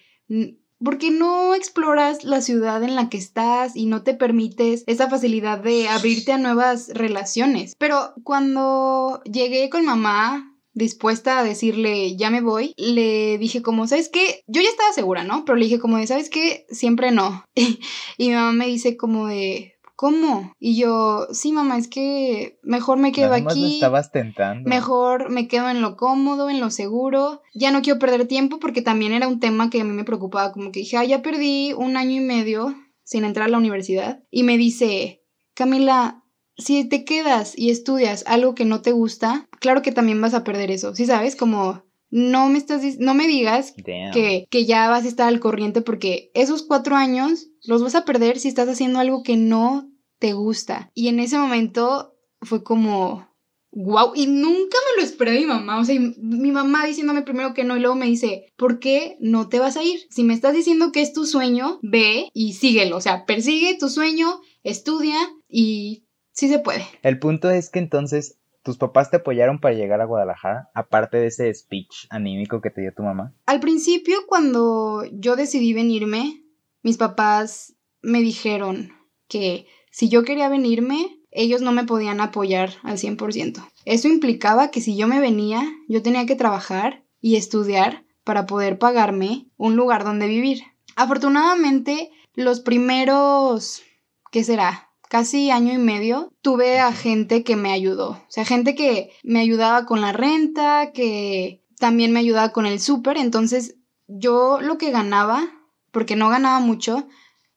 porque 0.83 1.11
no 1.11 1.53
exploras 1.55 2.23
la 2.23 2.41
ciudad 2.41 2.83
en 2.83 2.95
la 2.95 3.09
que 3.09 3.17
estás 3.17 3.75
y 3.75 3.85
no 3.85 4.03
te 4.03 4.13
permites 4.13 4.83
esa 4.87 5.09
facilidad 5.09 5.59
de 5.59 5.87
abrirte 5.87 6.31
a 6.31 6.37
nuevas 6.37 6.89
relaciones. 6.89 7.73
Pero 7.77 8.13
cuando 8.23 9.21
llegué 9.25 9.69
con 9.69 9.85
mamá 9.85 10.55
dispuesta 10.73 11.39
a 11.39 11.43
decirle, 11.43 12.15
ya 12.15 12.29
me 12.29 12.41
voy, 12.41 12.73
le 12.77 13.37
dije 13.37 13.61
como, 13.61 13.87
¿sabes 13.87 14.09
qué? 14.09 14.43
Yo 14.47 14.61
ya 14.61 14.69
estaba 14.69 14.93
segura, 14.93 15.23
¿no? 15.23 15.45
Pero 15.45 15.57
le 15.57 15.65
dije 15.65 15.79
como 15.79 15.97
de, 15.97 16.07
¿sabes 16.07 16.29
qué? 16.29 16.65
Siempre 16.69 17.11
no. 17.11 17.43
y 17.55 18.29
mi 18.29 18.33
mamá 18.33 18.53
me 18.53 18.67
dice 18.67 18.97
como 18.97 19.27
de, 19.27 19.75
¿cómo? 19.99 20.55
Y 20.61 20.77
yo, 20.77 21.27
sí, 21.33 21.51
mamá, 21.51 21.77
es 21.77 21.89
que 21.89 22.57
mejor 22.63 22.99
me 22.99 23.11
quedo 23.11 23.33
aquí. 23.33 23.73
estabas 23.73 24.13
tentando. 24.13 24.69
Mejor 24.69 25.29
me 25.29 25.49
quedo 25.49 25.69
en 25.69 25.81
lo 25.81 25.97
cómodo, 25.97 26.49
en 26.49 26.61
lo 26.61 26.71
seguro. 26.71 27.41
Ya 27.53 27.71
no 27.71 27.81
quiero 27.81 27.99
perder 27.99 28.25
tiempo 28.25 28.61
porque 28.61 28.81
también 28.81 29.11
era 29.11 29.27
un 29.27 29.41
tema 29.41 29.69
que 29.69 29.81
a 29.81 29.83
mí 29.83 29.91
me 29.91 30.05
preocupaba. 30.05 30.53
Como 30.53 30.71
que 30.71 30.79
dije, 30.79 30.95
ah, 30.95 31.03
ya 31.03 31.21
perdí 31.21 31.73
un 31.73 31.97
año 31.97 32.13
y 32.13 32.21
medio 32.21 32.77
sin 33.03 33.25
entrar 33.25 33.47
a 33.47 33.51
la 33.51 33.57
universidad. 33.57 34.23
Y 34.31 34.43
me 34.43 34.57
dice, 34.57 35.21
Camila, 35.53 36.23
si 36.55 36.85
te 36.85 37.03
quedas 37.03 37.53
y 37.57 37.69
estudias 37.69 38.23
algo 38.25 38.55
que 38.55 38.63
no 38.63 38.81
te 38.81 38.93
gusta, 38.93 39.49
claro 39.59 39.81
que 39.81 39.91
también 39.91 40.21
vas 40.21 40.33
a 40.33 40.45
perder 40.45 40.71
eso, 40.71 40.95
¿sí 40.95 41.07
sabes? 41.07 41.35
Como 41.35 41.83
no 42.09 42.49
me 42.49 42.57
estás 42.57 42.81
no 42.99 43.13
me 43.13 43.27
digas 43.27 43.73
que, 44.13 44.47
que, 44.49 44.65
ya 44.65 44.89
vas 44.89 45.05
a 45.05 45.07
estar 45.07 45.27
al 45.27 45.39
corriente 45.39 45.81
porque 45.81 46.31
esos 46.33 46.63
cuatro 46.63 46.95
años 46.95 47.47
los 47.63 47.83
vas 47.83 47.95
a 47.95 48.05
perder 48.05 48.39
si 48.39 48.47
estás 48.47 48.67
haciendo 48.67 48.99
algo 48.99 49.23
que 49.23 49.37
no 49.37 49.91
te 50.17 50.33
gusta. 50.33 50.91
Y 50.93 51.07
en 51.07 51.19
ese 51.19 51.37
momento 51.37 52.15
fue 52.41 52.63
como 52.63 53.29
wow, 53.71 54.13
y 54.15 54.27
nunca 54.27 54.77
me 54.89 55.01
lo 55.01 55.07
esperé 55.07 55.39
mi 55.39 55.45
mamá, 55.45 55.79
o 55.79 55.85
sea, 55.85 55.99
mi 55.99 56.51
mamá 56.51 56.85
diciéndome 56.85 57.21
primero 57.21 57.53
que 57.53 57.63
no 57.63 57.77
y 57.77 57.79
luego 57.79 57.95
me 57.95 58.07
dice, 58.07 58.51
¿por 58.57 58.79
qué 58.79 59.17
no 59.19 59.47
te 59.47 59.59
vas 59.59 59.77
a 59.77 59.83
ir? 59.83 59.99
Si 60.09 60.23
me 60.23 60.33
estás 60.33 60.53
diciendo 60.53 60.91
que 60.91 61.01
es 61.01 61.13
tu 61.13 61.25
sueño, 61.25 61.79
ve 61.83 62.29
y 62.33 62.53
síguelo, 62.53 62.97
o 62.97 63.01
sea, 63.01 63.25
persigue 63.25 63.77
tu 63.77 63.89
sueño, 63.89 64.41
estudia 64.63 65.17
y 65.47 66.07
sí 66.31 66.49
se 66.49 66.59
puede. 66.59 66.85
El 67.03 67.19
punto 67.19 67.49
es 67.49 67.69
que 67.69 67.79
entonces 67.79 68.38
tus 68.63 68.77
papás 68.77 69.09
te 69.09 69.17
apoyaron 69.17 69.59
para 69.59 69.75
llegar 69.75 70.01
a 70.01 70.05
Guadalajara, 70.05 70.69
aparte 70.73 71.17
de 71.17 71.27
ese 71.27 71.53
speech 71.53 72.07
anímico 72.09 72.61
que 72.61 72.69
te 72.69 72.81
dio 72.81 72.93
tu 72.93 73.03
mamá. 73.03 73.33
Al 73.45 73.59
principio, 73.59 74.19
cuando 74.27 75.03
yo 75.11 75.35
decidí 75.35 75.73
venirme, 75.73 76.43
mis 76.83 76.97
papás 76.97 77.75
me 78.01 78.19
dijeron 78.19 78.93
que 79.27 79.67
si 79.91 80.09
yo 80.09 80.23
quería 80.23 80.49
venirme, 80.49 81.19
ellos 81.31 81.61
no 81.61 81.71
me 81.71 81.83
podían 81.83 82.21
apoyar 82.21 82.71
al 82.83 82.97
100%. 82.97 83.65
Eso 83.85 84.07
implicaba 84.07 84.71
que 84.71 84.81
si 84.81 84.95
yo 84.95 85.07
me 85.07 85.19
venía, 85.19 85.63
yo 85.87 86.01
tenía 86.01 86.25
que 86.25 86.35
trabajar 86.35 87.03
y 87.21 87.35
estudiar 87.35 88.05
para 88.23 88.45
poder 88.45 88.79
pagarme 88.79 89.47
un 89.57 89.75
lugar 89.75 90.03
donde 90.03 90.27
vivir. 90.27 90.63
Afortunadamente, 90.95 92.11
los 92.33 92.59
primeros, 92.59 93.83
¿qué 94.31 94.43
será? 94.43 94.88
Casi 95.09 95.51
año 95.51 95.73
y 95.73 95.77
medio, 95.77 96.31
tuve 96.41 96.79
a 96.79 96.93
gente 96.93 97.43
que 97.43 97.57
me 97.57 97.73
ayudó. 97.73 98.11
O 98.11 98.25
sea, 98.29 98.45
gente 98.45 98.75
que 98.75 99.11
me 99.23 99.41
ayudaba 99.41 99.85
con 99.85 99.99
la 99.99 100.13
renta, 100.13 100.91
que 100.93 101.61
también 101.77 102.13
me 102.13 102.19
ayudaba 102.19 102.53
con 102.53 102.65
el 102.65 102.79
súper. 102.79 103.17
Entonces, 103.17 103.75
yo 104.07 104.61
lo 104.61 104.77
que 104.77 104.91
ganaba, 104.91 105.49
porque 105.91 106.15
no 106.15 106.29
ganaba 106.29 106.59
mucho, 106.59 107.07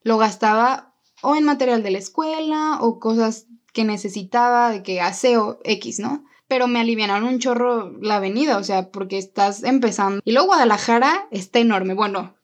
lo 0.03 0.19
gastaba 0.19 0.95
o 1.23 1.37
en 1.37 1.45
material 1.45 1.83
de 1.83 1.93
la 1.93 1.99
escuela 1.99 2.79
o 2.81 2.99
cosas 2.99 3.47
que 3.73 3.85
necesitaba, 3.85 4.71
de 4.71 4.83
que 4.83 5.01
aseo 5.01 5.61
X, 5.65 6.01
¿no? 6.01 6.25
Pero 6.49 6.67
me 6.67 6.81
aliviaron 6.81 7.25
un 7.25 7.39
chorro 7.39 7.93
la 8.01 8.17
avenida, 8.17 8.59
o 8.59 8.65
sea, 8.65 8.91
porque 8.91 9.19
estás 9.19 9.63
empezando. 9.63 10.21
Y 10.25 10.33
luego 10.33 10.49
Guadalajara 10.49 11.29
está 11.31 11.59
enorme. 11.61 11.95
Bueno, 11.95 12.35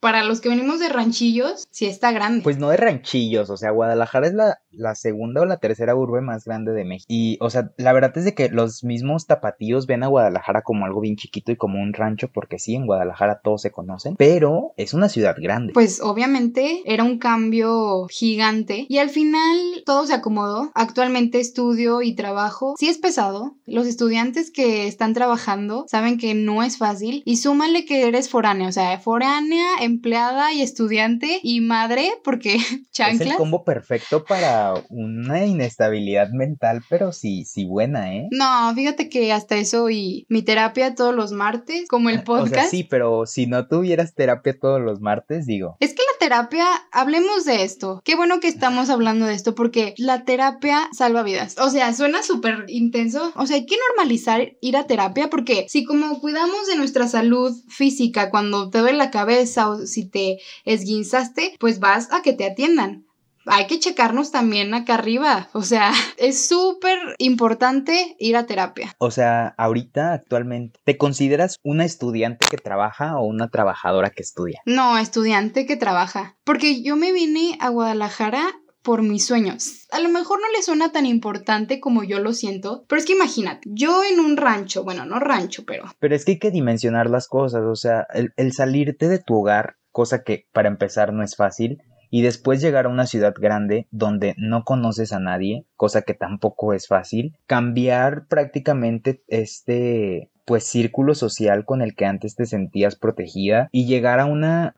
para 0.00 0.24
los 0.24 0.40
que 0.40 0.48
venimos 0.48 0.80
de 0.80 0.88
ranchillos, 0.88 1.66
sí 1.70 1.86
está 1.86 2.12
grande. 2.12 2.42
Pues 2.42 2.58
no 2.58 2.70
de 2.70 2.76
ranchillos, 2.76 3.50
o 3.50 3.56
sea, 3.56 3.70
Guadalajara 3.70 4.26
es 4.26 4.34
la, 4.34 4.60
la, 4.70 4.94
segunda 4.94 5.40
o 5.40 5.44
la 5.44 5.58
tercera 5.58 5.94
urbe 5.94 6.20
más 6.20 6.44
grande 6.44 6.72
de 6.72 6.84
México. 6.84 7.06
Y, 7.08 7.38
o 7.40 7.50
sea, 7.50 7.72
la 7.76 7.92
verdad 7.92 8.16
es 8.16 8.24
de 8.24 8.34
que 8.34 8.48
los 8.48 8.84
mismos 8.84 9.26
tapatíos 9.26 9.86
ven 9.86 10.02
a 10.02 10.08
Guadalajara 10.08 10.62
como 10.62 10.86
algo 10.86 11.00
bien 11.00 11.16
chiquito 11.16 11.52
y 11.52 11.56
como 11.56 11.80
un 11.80 11.92
rancho, 11.92 12.28
porque 12.32 12.58
sí, 12.58 12.74
en 12.74 12.86
Guadalajara 12.86 13.40
todos 13.42 13.62
se 13.62 13.70
conocen, 13.70 14.16
pero 14.16 14.72
es 14.76 14.94
una 14.94 15.08
ciudad 15.08 15.36
grande. 15.38 15.72
Pues 15.72 16.00
obviamente 16.00 16.82
era 16.84 17.04
un 17.04 17.18
cambio 17.18 18.06
gigante 18.10 18.86
y 18.88 18.98
al 18.98 19.10
final 19.10 19.82
todo 19.84 20.06
se 20.06 20.14
acomodó. 20.14 20.70
Actualmente 20.74 21.40
estudio 21.40 22.02
y 22.02 22.14
trabajo. 22.14 22.74
Sí 22.78 22.88
es 22.88 22.98
pesado. 22.98 23.56
Los 23.66 23.86
estudiantes 23.86 24.50
que 24.50 24.86
están 24.86 25.14
trabajando 25.14 25.84
saben 25.88 26.18
que 26.18 26.34
no 26.34 26.62
es 26.62 26.78
fácil 26.78 27.22
y 27.24 27.36
súmale 27.36 27.84
que 27.84 28.06
eres 28.06 28.28
foránea, 28.28 28.68
o 28.68 28.72
sea, 28.72 28.98
foránea 28.98 29.66
empleada 29.80 30.52
y 30.52 30.62
estudiante 30.62 31.40
y 31.42 31.60
madre, 31.60 32.12
porque 32.24 32.58
chanclas. 32.92 33.18
Es 33.28 33.32
el 33.32 33.36
combo 33.36 33.64
perfecto 33.64 34.24
para 34.24 34.57
sea, 34.58 34.84
una 34.90 35.46
inestabilidad 35.46 36.30
mental, 36.30 36.82
pero 36.88 37.12
sí, 37.12 37.44
sí 37.44 37.64
buena, 37.64 38.14
¿eh? 38.14 38.28
No, 38.30 38.72
fíjate 38.74 39.08
que 39.08 39.32
hasta 39.32 39.56
eso 39.56 39.90
y 39.90 40.26
mi 40.28 40.42
terapia 40.42 40.94
todos 40.94 41.14
los 41.14 41.32
martes, 41.32 41.88
como 41.88 42.10
el 42.10 42.22
podcast. 42.22 42.52
O 42.52 42.54
sea, 42.54 42.66
sí, 42.66 42.84
pero 42.84 43.26
si 43.26 43.46
no 43.46 43.66
tuvieras 43.68 44.14
terapia 44.14 44.58
todos 44.58 44.80
los 44.80 45.00
martes, 45.00 45.46
digo. 45.46 45.76
Es 45.80 45.94
que 45.94 46.02
la 46.02 46.18
terapia, 46.18 46.66
hablemos 46.92 47.44
de 47.44 47.62
esto. 47.62 48.00
Qué 48.04 48.16
bueno 48.16 48.40
que 48.40 48.48
estamos 48.48 48.90
hablando 48.90 49.26
de 49.26 49.34
esto 49.34 49.54
porque 49.54 49.94
la 49.96 50.24
terapia 50.24 50.88
salva 50.92 51.22
vidas. 51.22 51.56
O 51.58 51.70
sea, 51.70 51.92
suena 51.94 52.22
súper 52.22 52.64
intenso. 52.68 53.32
O 53.36 53.46
sea, 53.46 53.56
hay 53.56 53.66
que 53.66 53.76
normalizar 53.88 54.56
ir 54.60 54.76
a 54.76 54.86
terapia 54.86 55.30
porque 55.30 55.66
si 55.68 55.84
como 55.84 56.20
cuidamos 56.20 56.66
de 56.66 56.76
nuestra 56.76 57.08
salud 57.08 57.56
física 57.68 58.30
cuando 58.30 58.70
te 58.70 58.78
duele 58.78 58.98
la 58.98 59.10
cabeza 59.10 59.70
o 59.70 59.86
si 59.86 60.08
te 60.08 60.38
esguinzaste, 60.64 61.56
pues 61.58 61.80
vas 61.80 62.12
a 62.12 62.22
que 62.22 62.32
te 62.32 62.46
atiendan 62.46 63.07
hay 63.48 63.66
que 63.66 63.78
checarnos 63.78 64.30
también 64.30 64.74
acá 64.74 64.94
arriba. 64.94 65.48
O 65.52 65.62
sea, 65.62 65.92
es 66.16 66.46
súper 66.48 66.98
importante 67.18 68.16
ir 68.18 68.36
a 68.36 68.46
terapia. 68.46 68.94
O 68.98 69.10
sea, 69.10 69.54
ahorita, 69.58 70.12
actualmente, 70.12 70.80
¿te 70.84 70.96
consideras 70.96 71.58
una 71.62 71.84
estudiante 71.84 72.46
que 72.50 72.56
trabaja 72.56 73.18
o 73.18 73.24
una 73.24 73.48
trabajadora 73.48 74.10
que 74.10 74.22
estudia? 74.22 74.60
No, 74.66 74.98
estudiante 74.98 75.66
que 75.66 75.76
trabaja. 75.76 76.36
Porque 76.44 76.82
yo 76.82 76.96
me 76.96 77.12
vine 77.12 77.56
a 77.60 77.68
Guadalajara 77.68 78.42
por 78.82 79.02
mis 79.02 79.26
sueños. 79.26 79.86
A 79.90 80.00
lo 80.00 80.08
mejor 80.08 80.40
no 80.40 80.50
le 80.56 80.62
suena 80.62 80.92
tan 80.92 81.04
importante 81.04 81.80
como 81.80 82.04
yo 82.04 82.20
lo 82.20 82.32
siento, 82.32 82.84
pero 82.88 82.98
es 82.98 83.06
que 83.06 83.12
imagínate, 83.12 83.68
yo 83.70 84.02
en 84.02 84.18
un 84.18 84.36
rancho, 84.36 84.84
bueno, 84.84 85.04
no 85.04 85.18
rancho, 85.18 85.64
pero... 85.66 85.84
Pero 85.98 86.14
es 86.14 86.24
que 86.24 86.32
hay 86.32 86.38
que 86.38 86.50
dimensionar 86.50 87.10
las 87.10 87.28
cosas, 87.28 87.64
o 87.64 87.74
sea, 87.74 88.06
el, 88.14 88.32
el 88.36 88.52
salirte 88.52 89.08
de 89.08 89.18
tu 89.18 89.40
hogar, 89.40 89.74
cosa 89.90 90.22
que 90.22 90.46
para 90.52 90.68
empezar 90.68 91.12
no 91.12 91.22
es 91.22 91.36
fácil, 91.36 91.82
y 92.10 92.22
después 92.22 92.60
llegar 92.60 92.86
a 92.86 92.90
una 92.90 93.06
ciudad 93.06 93.34
grande 93.38 93.86
donde 93.90 94.34
no 94.38 94.64
conoces 94.64 95.12
a 95.12 95.20
nadie, 95.20 95.64
cosa 95.76 96.02
que 96.02 96.14
tampoco 96.14 96.72
es 96.72 96.86
fácil, 96.86 97.36
cambiar 97.46 98.26
prácticamente 98.26 99.22
este 99.28 100.30
pues 100.48 100.64
círculo 100.64 101.14
social 101.14 101.66
con 101.66 101.82
el 101.82 101.94
que 101.94 102.06
antes 102.06 102.34
te 102.34 102.46
sentías 102.46 102.96
protegida 102.96 103.68
y 103.70 103.84
llegar 103.84 104.18
a 104.18 104.24
una, 104.24 104.74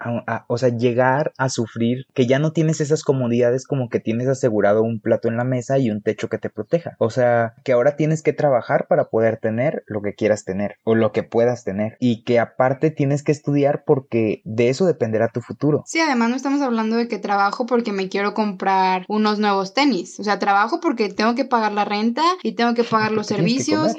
o 0.49 0.59
sea, 0.59 0.71
llegar 0.71 1.33
a 1.39 1.49
sufrir 1.49 2.07
que 2.13 2.27
ya 2.27 2.41
no 2.41 2.51
tienes 2.51 2.81
esas 2.81 3.05
comodidades 3.05 3.69
como 3.69 3.89
que 3.89 4.01
tienes 4.01 4.27
asegurado 4.27 4.83
un 4.83 4.99
plato 4.99 5.29
en 5.29 5.37
la 5.37 5.45
mesa 5.45 5.79
y 5.79 5.93
un 5.93 6.03
techo 6.03 6.29
que 6.29 6.39
te 6.39 6.51
proteja. 6.51 6.97
O 6.99 7.09
sea, 7.09 7.55
que 7.63 7.71
ahora 7.71 7.95
tienes 7.95 8.23
que 8.23 8.33
trabajar 8.33 8.89
para 8.89 9.11
poder 9.11 9.37
tener 9.37 9.85
lo 9.87 10.03
que 10.03 10.17
quieras 10.17 10.45
tener 10.45 10.75
o 10.83 10.97
lo 10.97 11.13
que 11.13 11.23
puedas 11.23 11.63
tener 11.63 11.97
y 12.01 12.25
que 12.25 12.41
aparte 12.41 12.91
tienes 12.91 13.23
que 13.23 13.31
estudiar 13.31 13.85
porque 13.87 14.43
de 14.45 14.71
eso 14.71 14.87
dependerá 14.87 15.29
tu 15.29 15.41
futuro. 15.41 15.85
Sí, 15.87 16.01
además 16.01 16.31
no 16.31 16.37
estamos 16.37 16.63
hablando 16.63 16.97
de 16.97 17.07
que 17.07 17.19
trabajo 17.19 17.67
porque 17.67 17.93
me 17.93 18.09
quiero 18.09 18.35
comprar 18.35 19.05
unos 19.07 19.39
nuevos 19.39 19.73
tenis. 19.73 20.19
O 20.19 20.25
sea, 20.25 20.41
trabajo 20.41 20.81
porque 20.81 21.11
tengo 21.11 21.37
que 21.37 21.45
pagar 21.45 21.71
la 21.71 21.85
renta 21.85 22.25
y 22.43 22.57
tengo 22.57 22.75
que 22.75 22.83
pagar 22.83 23.13
los 23.13 23.29
servicios 23.29 23.95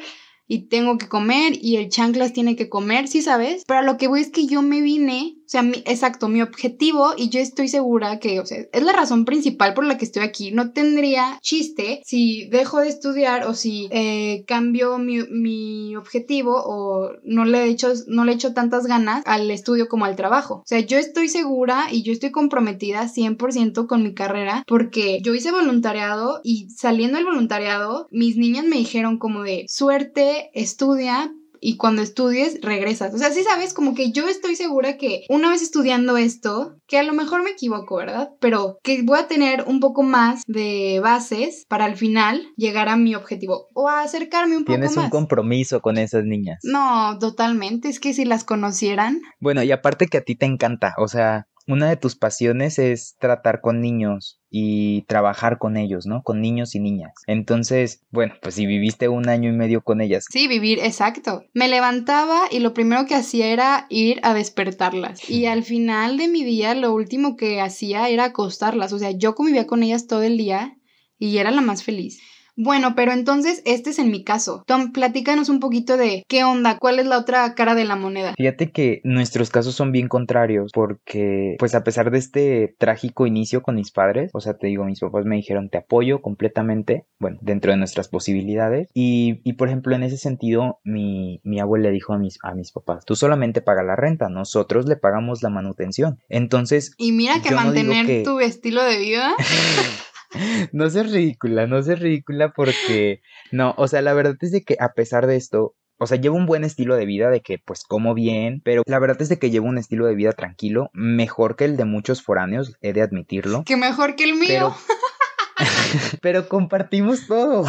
y 0.51 0.63
tengo 0.63 0.97
que 0.97 1.07
comer 1.07 1.53
y 1.61 1.77
el 1.77 1.87
chanclas 1.87 2.33
tiene 2.33 2.57
que 2.57 2.67
comer, 2.67 3.07
¿sí 3.07 3.21
sabes? 3.21 3.63
Pero 3.65 3.83
lo 3.83 3.95
que 3.95 4.09
voy 4.09 4.19
es 4.19 4.31
que 4.31 4.47
yo 4.47 4.61
me 4.61 4.81
vine 4.81 5.37
o 5.51 5.59
sea, 5.59 5.69
exacto, 5.85 6.29
mi 6.29 6.41
objetivo, 6.41 7.13
y 7.17 7.27
yo 7.27 7.41
estoy 7.41 7.67
segura 7.67 8.19
que, 8.19 8.39
o 8.39 8.45
sea, 8.45 8.59
es 8.71 8.83
la 8.83 8.93
razón 8.93 9.25
principal 9.25 9.73
por 9.73 9.85
la 9.85 9.97
que 9.97 10.05
estoy 10.05 10.23
aquí. 10.23 10.51
No 10.51 10.71
tendría 10.71 11.39
chiste 11.41 12.01
si 12.05 12.47
dejo 12.47 12.79
de 12.79 12.87
estudiar 12.87 13.45
o 13.45 13.53
si 13.53 13.89
eh, 13.91 14.45
cambio 14.47 14.97
mi, 14.97 15.95
objetivo 15.97 16.55
o 16.55 17.11
no 17.25 17.43
le, 17.43 17.65
he 17.65 17.69
hecho, 17.69 17.91
no 18.07 18.23
le 18.23 18.37
tantas 18.37 18.87
ganas 18.87 19.23
al 19.25 19.51
estudio 19.51 19.89
como 19.89 20.05
al 20.05 20.15
trabajo. 20.15 20.55
O 20.55 20.63
sea, 20.65 20.79
yo 20.79 20.97
estoy 20.97 21.27
segura 21.27 21.87
y 21.91 22.03
yo 22.03 22.13
estoy 22.13 22.31
comprometida 22.31 23.09
100% 23.09 23.87
con 23.87 24.03
mi 24.03 24.13
carrera 24.13 24.63
porque 24.67 25.19
yo 25.21 25.35
hice 25.35 25.51
voluntariado 25.51 26.39
y 26.43 26.69
saliendo 26.69 27.17
del 27.17 27.25
voluntariado, 27.25 28.07
mis 28.09 28.37
niñas 28.37 28.63
me 28.63 28.77
dijeron 28.77 29.19
como 29.19 29.43
de 29.43 29.65
suerte, 29.67 30.49
estudia, 30.53 31.33
y 31.61 31.77
cuando 31.77 32.01
estudies 32.01 32.59
regresas. 32.61 33.13
O 33.13 33.17
sea, 33.17 33.31
sí 33.31 33.43
sabes, 33.43 33.73
como 33.73 33.93
que 33.93 34.11
yo 34.11 34.27
estoy 34.27 34.55
segura 34.55 34.97
que 34.97 35.23
una 35.29 35.51
vez 35.51 35.61
estudiando 35.61 36.17
esto, 36.17 36.75
que 36.87 36.97
a 36.97 37.03
lo 37.03 37.13
mejor 37.13 37.43
me 37.43 37.51
equivoco, 37.51 37.97
¿verdad? 37.97 38.31
Pero 38.39 38.79
que 38.83 39.03
voy 39.03 39.19
a 39.19 39.27
tener 39.27 39.63
un 39.67 39.79
poco 39.79 40.03
más 40.03 40.41
de 40.47 40.99
bases 41.01 41.65
para 41.69 41.85
al 41.85 41.95
final 41.95 42.47
llegar 42.57 42.89
a 42.89 42.97
mi 42.97 43.15
objetivo 43.15 43.67
o 43.73 43.87
a 43.87 44.01
acercarme 44.01 44.57
un 44.57 44.65
poco 44.65 44.79
más. 44.79 44.89
Tienes 44.89 45.05
un 45.05 45.11
compromiso 45.11 45.81
con 45.81 45.97
esas 45.97 46.25
niñas. 46.25 46.59
No, 46.63 47.17
totalmente. 47.19 47.87
Es 47.89 47.99
que 47.99 48.13
si 48.13 48.25
las 48.25 48.43
conocieran. 48.43 49.21
Bueno, 49.39 49.61
y 49.63 49.71
aparte 49.71 50.07
que 50.07 50.17
a 50.17 50.23
ti 50.23 50.35
te 50.35 50.47
encanta, 50.47 50.95
o 50.97 51.07
sea, 51.07 51.47
una 51.67 51.87
de 51.87 51.97
tus 51.97 52.15
pasiones 52.15 52.79
es 52.79 53.15
tratar 53.19 53.61
con 53.61 53.81
niños 53.81 54.40
y 54.53 55.03
trabajar 55.03 55.57
con 55.57 55.77
ellos, 55.77 56.05
¿no? 56.05 56.21
Con 56.23 56.41
niños 56.41 56.75
y 56.75 56.81
niñas. 56.81 57.13
Entonces, 57.25 58.03
bueno, 58.11 58.35
pues 58.41 58.55
si 58.55 58.65
viviste 58.65 59.07
un 59.07 59.29
año 59.29 59.49
y 59.49 59.53
medio 59.53 59.81
con 59.81 60.01
ellas. 60.01 60.25
Sí, 60.29 60.49
vivir, 60.49 60.79
exacto. 60.79 61.45
Me 61.53 61.69
levantaba 61.69 62.43
y 62.51 62.59
lo 62.59 62.73
primero 62.73 63.05
que 63.05 63.15
hacía 63.15 63.47
era 63.47 63.87
ir 63.89 64.19
a 64.23 64.33
despertarlas. 64.33 65.27
Y 65.29 65.45
al 65.45 65.63
final 65.63 66.17
de 66.17 66.27
mi 66.27 66.43
día, 66.43 66.75
lo 66.75 66.93
último 66.93 67.37
que 67.37 67.61
hacía 67.61 68.09
era 68.09 68.25
acostarlas. 68.25 68.91
O 68.91 68.99
sea, 68.99 69.11
yo 69.11 69.35
convivía 69.35 69.65
con 69.65 69.83
ellas 69.83 70.05
todo 70.05 70.21
el 70.21 70.37
día 70.37 70.77
y 71.17 71.37
era 71.37 71.51
la 71.51 71.61
más 71.61 71.83
feliz. 71.83 72.19
Bueno, 72.63 72.93
pero 72.95 73.11
entonces 73.11 73.63
este 73.65 73.89
es 73.89 73.97
en 73.97 74.11
mi 74.11 74.23
caso. 74.23 74.63
Tom, 74.67 74.91
platícanos 74.91 75.49
un 75.49 75.59
poquito 75.59 75.97
de 75.97 76.23
qué 76.27 76.43
onda, 76.43 76.77
cuál 76.77 76.99
es 76.99 77.07
la 77.07 77.17
otra 77.17 77.55
cara 77.55 77.73
de 77.73 77.85
la 77.85 77.95
moneda. 77.95 78.35
Fíjate 78.37 78.71
que 78.71 79.01
nuestros 79.03 79.49
casos 79.49 79.73
son 79.73 79.91
bien 79.91 80.07
contrarios 80.07 80.71
porque, 80.71 81.55
pues 81.57 81.73
a 81.73 81.83
pesar 81.83 82.11
de 82.11 82.19
este 82.19 82.75
trágico 82.77 83.25
inicio 83.25 83.63
con 83.63 83.75
mis 83.75 83.89
padres, 83.89 84.29
o 84.35 84.41
sea, 84.41 84.53
te 84.59 84.67
digo, 84.67 84.85
mis 84.85 84.99
papás 84.99 85.25
me 85.25 85.37
dijeron 85.37 85.69
te 85.69 85.79
apoyo 85.79 86.21
completamente, 86.21 87.07
bueno, 87.17 87.39
dentro 87.41 87.71
de 87.71 87.79
nuestras 87.79 88.09
posibilidades. 88.09 88.89
Y, 88.93 89.41
y 89.43 89.53
por 89.53 89.67
ejemplo, 89.67 89.95
en 89.95 90.03
ese 90.03 90.17
sentido, 90.17 90.79
mi, 90.83 91.41
mi 91.43 91.59
abuela 91.59 91.85
le 91.85 91.91
dijo 91.91 92.13
a 92.13 92.19
mis, 92.19 92.37
a 92.43 92.53
mis 92.53 92.71
papás, 92.71 93.05
tú 93.05 93.15
solamente 93.15 93.61
pagas 93.61 93.87
la 93.87 93.95
renta, 93.95 94.29
nosotros 94.29 94.87
le 94.87 94.97
pagamos 94.97 95.41
la 95.41 95.49
manutención. 95.49 96.19
Entonces... 96.29 96.93
Y 96.99 97.11
mira 97.11 97.41
que 97.41 97.55
mantener 97.55 98.23
tu 98.23 98.39
estilo 98.39 98.83
de 98.83 98.99
vida... 98.99 99.33
no 100.71 100.89
seas 100.89 101.11
ridícula, 101.11 101.67
no 101.67 101.81
seas 101.81 101.99
ridícula 101.99 102.53
porque 102.53 103.21
no, 103.51 103.73
o 103.77 103.87
sea, 103.87 104.01
la 104.01 104.13
verdad 104.13 104.35
es 104.41 104.51
de 104.51 104.63
que 104.63 104.77
a 104.79 104.93
pesar 104.93 105.27
de 105.27 105.35
esto, 105.35 105.75
o 105.97 106.07
sea, 106.07 106.17
llevo 106.17 106.35
un 106.35 106.45
buen 106.45 106.63
estilo 106.63 106.95
de 106.95 107.05
vida, 107.05 107.29
de 107.29 107.41
que 107.41 107.59
pues 107.59 107.83
como 107.83 108.13
bien, 108.13 108.61
pero 108.63 108.83
la 108.85 108.99
verdad 108.99 109.21
es 109.21 109.29
de 109.29 109.39
que 109.39 109.51
llevo 109.51 109.67
un 109.67 109.77
estilo 109.77 110.07
de 110.07 110.15
vida 110.15 110.31
tranquilo, 110.31 110.89
mejor 110.93 111.55
que 111.55 111.65
el 111.65 111.77
de 111.77 111.85
muchos 111.85 112.23
foráneos, 112.23 112.75
he 112.81 112.93
de 112.93 113.01
admitirlo. 113.01 113.63
Que 113.63 113.77
mejor 113.77 114.15
que 114.15 114.23
el 114.23 114.35
mío. 114.35 114.47
Pero, 114.47 114.75
pero 116.21 116.47
compartimos 116.47 117.27
todo. 117.27 117.65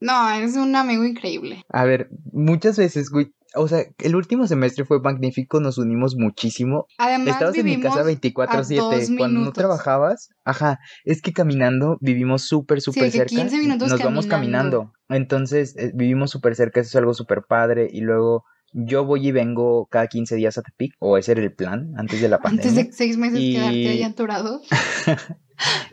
no, 0.00 0.30
es 0.30 0.56
un 0.56 0.76
amigo 0.76 1.04
increíble. 1.04 1.64
A 1.68 1.84
ver, 1.84 2.08
muchas 2.32 2.76
veces, 2.78 3.10
güey, 3.10 3.32
o 3.54 3.68
sea, 3.68 3.84
el 3.98 4.16
último 4.16 4.46
semestre 4.46 4.84
fue 4.84 5.00
magnífico, 5.00 5.60
nos 5.60 5.78
unimos 5.78 6.16
muchísimo. 6.16 6.86
Además, 6.98 7.34
Estabas 7.34 7.56
en 7.56 7.64
mi 7.64 7.80
casa 7.80 8.02
24/7 8.02 9.16
cuando 9.16 9.40
no 9.40 9.52
trabajabas. 9.52 10.30
Ajá, 10.44 10.78
es 11.04 11.22
que 11.22 11.32
caminando 11.32 11.98
vivimos 12.00 12.42
súper, 12.42 12.80
súper 12.80 13.10
cerca. 13.10 13.26
15 13.26 13.58
minutos 13.58 13.90
nos 13.90 14.02
vamos 14.02 14.26
caminando. 14.26 14.92
Entonces, 15.08 15.76
eh, 15.76 15.92
vivimos 15.94 16.30
súper 16.30 16.54
cerca, 16.56 16.80
eso 16.80 16.88
es 16.88 16.96
algo 16.96 17.14
súper 17.14 17.42
padre. 17.48 17.88
Y 17.90 18.00
luego 18.00 18.44
yo 18.72 19.04
voy 19.04 19.28
y 19.28 19.32
vengo 19.32 19.86
cada 19.90 20.06
15 20.06 20.36
días 20.36 20.56
a 20.58 20.62
Tepic, 20.62 20.94
o 20.98 21.18
ese 21.18 21.32
era 21.32 21.42
el 21.42 21.52
plan 21.54 21.92
antes 21.96 22.20
de 22.20 22.28
la 22.28 22.38
pandemia. 22.38 22.62
Antes 22.70 22.86
de 22.86 22.92
seis 22.92 23.16
meses 23.18 23.38
quedarte 23.38 23.88
ahí 23.88 24.02
atorado. 24.02 24.62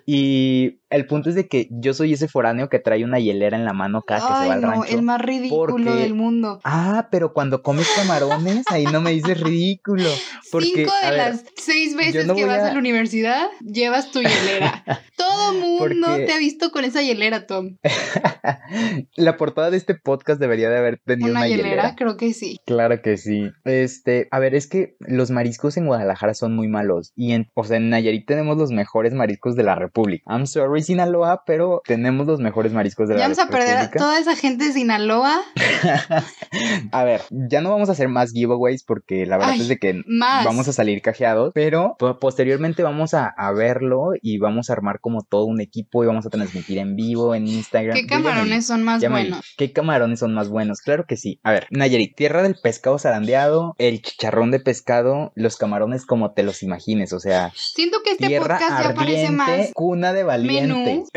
y 0.05 0.79
el 0.89 1.05
punto 1.05 1.29
es 1.29 1.35
de 1.35 1.47
que 1.47 1.67
yo 1.69 1.93
soy 1.93 2.13
ese 2.13 2.27
foráneo 2.27 2.67
que 2.67 2.79
trae 2.79 3.03
una 3.03 3.19
hielera 3.19 3.55
en 3.55 3.63
la 3.63 3.73
mano 3.73 4.01
cada 4.01 4.21
que 4.21 4.25
se 4.25 4.47
va 4.47 4.53
al 4.55 4.61
no, 4.61 4.85
el 4.85 5.01
más 5.03 5.21
ridículo 5.21 5.95
del 5.95 6.15
mundo. 6.15 6.59
Ah, 6.63 7.09
pero 7.11 7.33
cuando 7.33 7.61
comes 7.61 7.87
camarones, 7.95 8.65
ahí 8.71 8.85
no 8.85 9.01
me 9.01 9.11
dices 9.11 9.39
ridículo. 9.39 10.09
Porque, 10.51 10.71
Cinco 10.73 10.91
de 11.03 11.17
las 11.17 11.45
seis 11.55 11.95
veces 11.95 12.31
que 12.31 12.45
vas 12.45 12.63
a... 12.63 12.73
la 12.73 12.79
universidad, 12.79 13.47
llevas 13.61 14.11
tu 14.11 14.19
hielera. 14.21 14.83
Todo 15.15 15.53
mundo 15.53 16.07
te 16.15 16.33
ha 16.33 16.39
visto 16.39 16.71
con 16.71 16.85
esa 16.85 17.03
hielera, 17.03 17.45
Tom. 17.45 17.77
la 19.15 19.37
portada 19.37 19.69
de 19.69 19.77
este 19.77 19.95
podcast 19.95 20.39
debería 20.39 20.69
de 20.69 20.77
haber 20.77 20.99
tenido 21.05 21.31
una, 21.31 21.47
hielera. 21.47 21.95
Creo 21.95 22.17
que 22.17 22.33
sí. 22.33 22.59
Claro 22.65 23.01
que 23.01 23.17
sí. 23.17 23.51
Este, 23.63 24.27
a 24.31 24.39
ver, 24.39 24.55
es 24.55 24.67
que 24.67 24.95
los 24.99 25.29
mariscos 25.29 25.77
en 25.77 25.85
Guadalajara 25.85 26.33
son 26.33 26.55
muy 26.55 26.67
malos. 26.67 27.11
Y 27.15 27.33
en, 27.33 27.47
o 27.53 27.63
sea, 27.63 27.77
en 27.77 27.89
Nayarit 27.89 28.25
tenemos 28.25 28.57
los 28.57 28.71
mejores 28.71 29.13
mariscos 29.13 29.55
de 29.59 29.65
la 29.65 29.75
República. 29.75 30.23
I'm 30.27 30.47
sorry, 30.47 30.81
Sinaloa, 30.81 31.43
pero 31.45 31.81
tenemos 31.85 32.25
los 32.25 32.39
mejores 32.39 32.71
mariscos 32.71 33.09
de 33.09 33.15
la 33.15 33.27
República. 33.27 33.43
Ya 33.43 33.45
vamos 33.45 33.55
a 33.55 33.67
perder 33.67 33.77
a 33.77 33.91
toda 33.91 34.19
esa 34.19 34.35
gente 34.35 34.65
de 34.65 34.73
Sinaloa. 34.73 35.41
a 36.91 37.03
ver, 37.03 37.21
ya 37.29 37.61
no 37.61 37.71
vamos 37.71 37.89
a 37.89 37.91
hacer 37.91 38.07
más 38.07 38.31
giveaways 38.31 38.83
porque 38.83 39.25
la 39.25 39.37
verdad 39.37 39.55
es 39.55 39.67
de 39.67 39.77
que 39.77 40.01
vamos 40.07 40.67
a 40.67 40.73
salir 40.73 41.01
cajeados, 41.01 41.51
pero 41.53 41.97
posteriormente 42.19 42.83
vamos 42.83 43.13
a, 43.13 43.33
verlo 43.55 44.11
y 44.21 44.37
vamos 44.37 44.69
a 44.69 44.73
armar 44.73 44.99
como 45.01 45.23
todo 45.23 45.45
un 45.45 45.59
equipo 45.59 46.03
y 46.03 46.07
vamos 46.07 46.25
a 46.25 46.29
transmitir 46.29 46.77
en 46.77 46.95
vivo 46.95 47.35
en 47.35 47.47
Instagram. 47.47 47.95
¿Qué 47.95 48.05
camarones 48.05 48.65
son 48.65 48.83
más 48.83 49.07
buenos? 49.07 49.53
¿Qué 49.57 49.73
camarones 49.73 50.19
son 50.19 50.33
más 50.33 50.49
buenos? 50.49 50.81
Claro 50.81 51.05
que 51.07 51.17
sí. 51.17 51.39
A 51.43 51.51
ver, 51.51 51.67
Nayarit, 51.71 52.15
tierra 52.15 52.43
del 52.43 52.55
pescado 52.61 52.97
zarandeado, 52.99 53.75
el 53.79 54.01
chicharrón 54.01 54.51
de 54.51 54.59
pescado, 54.59 55.33
los 55.35 55.57
camarones 55.57 56.05
como 56.05 56.31
te 56.31 56.43
los 56.43 56.63
imagines, 56.63 57.11
o 57.11 57.19
sea. 57.19 57.51
Siento 57.55 57.97
que 58.03 58.11
este 58.11 58.39
podcast 58.39 58.83
ya 58.83 58.93
parece 58.93 59.31
más 59.39 59.71
Cuna 59.73 60.13
de 60.13 60.23
valientes. 60.23 61.09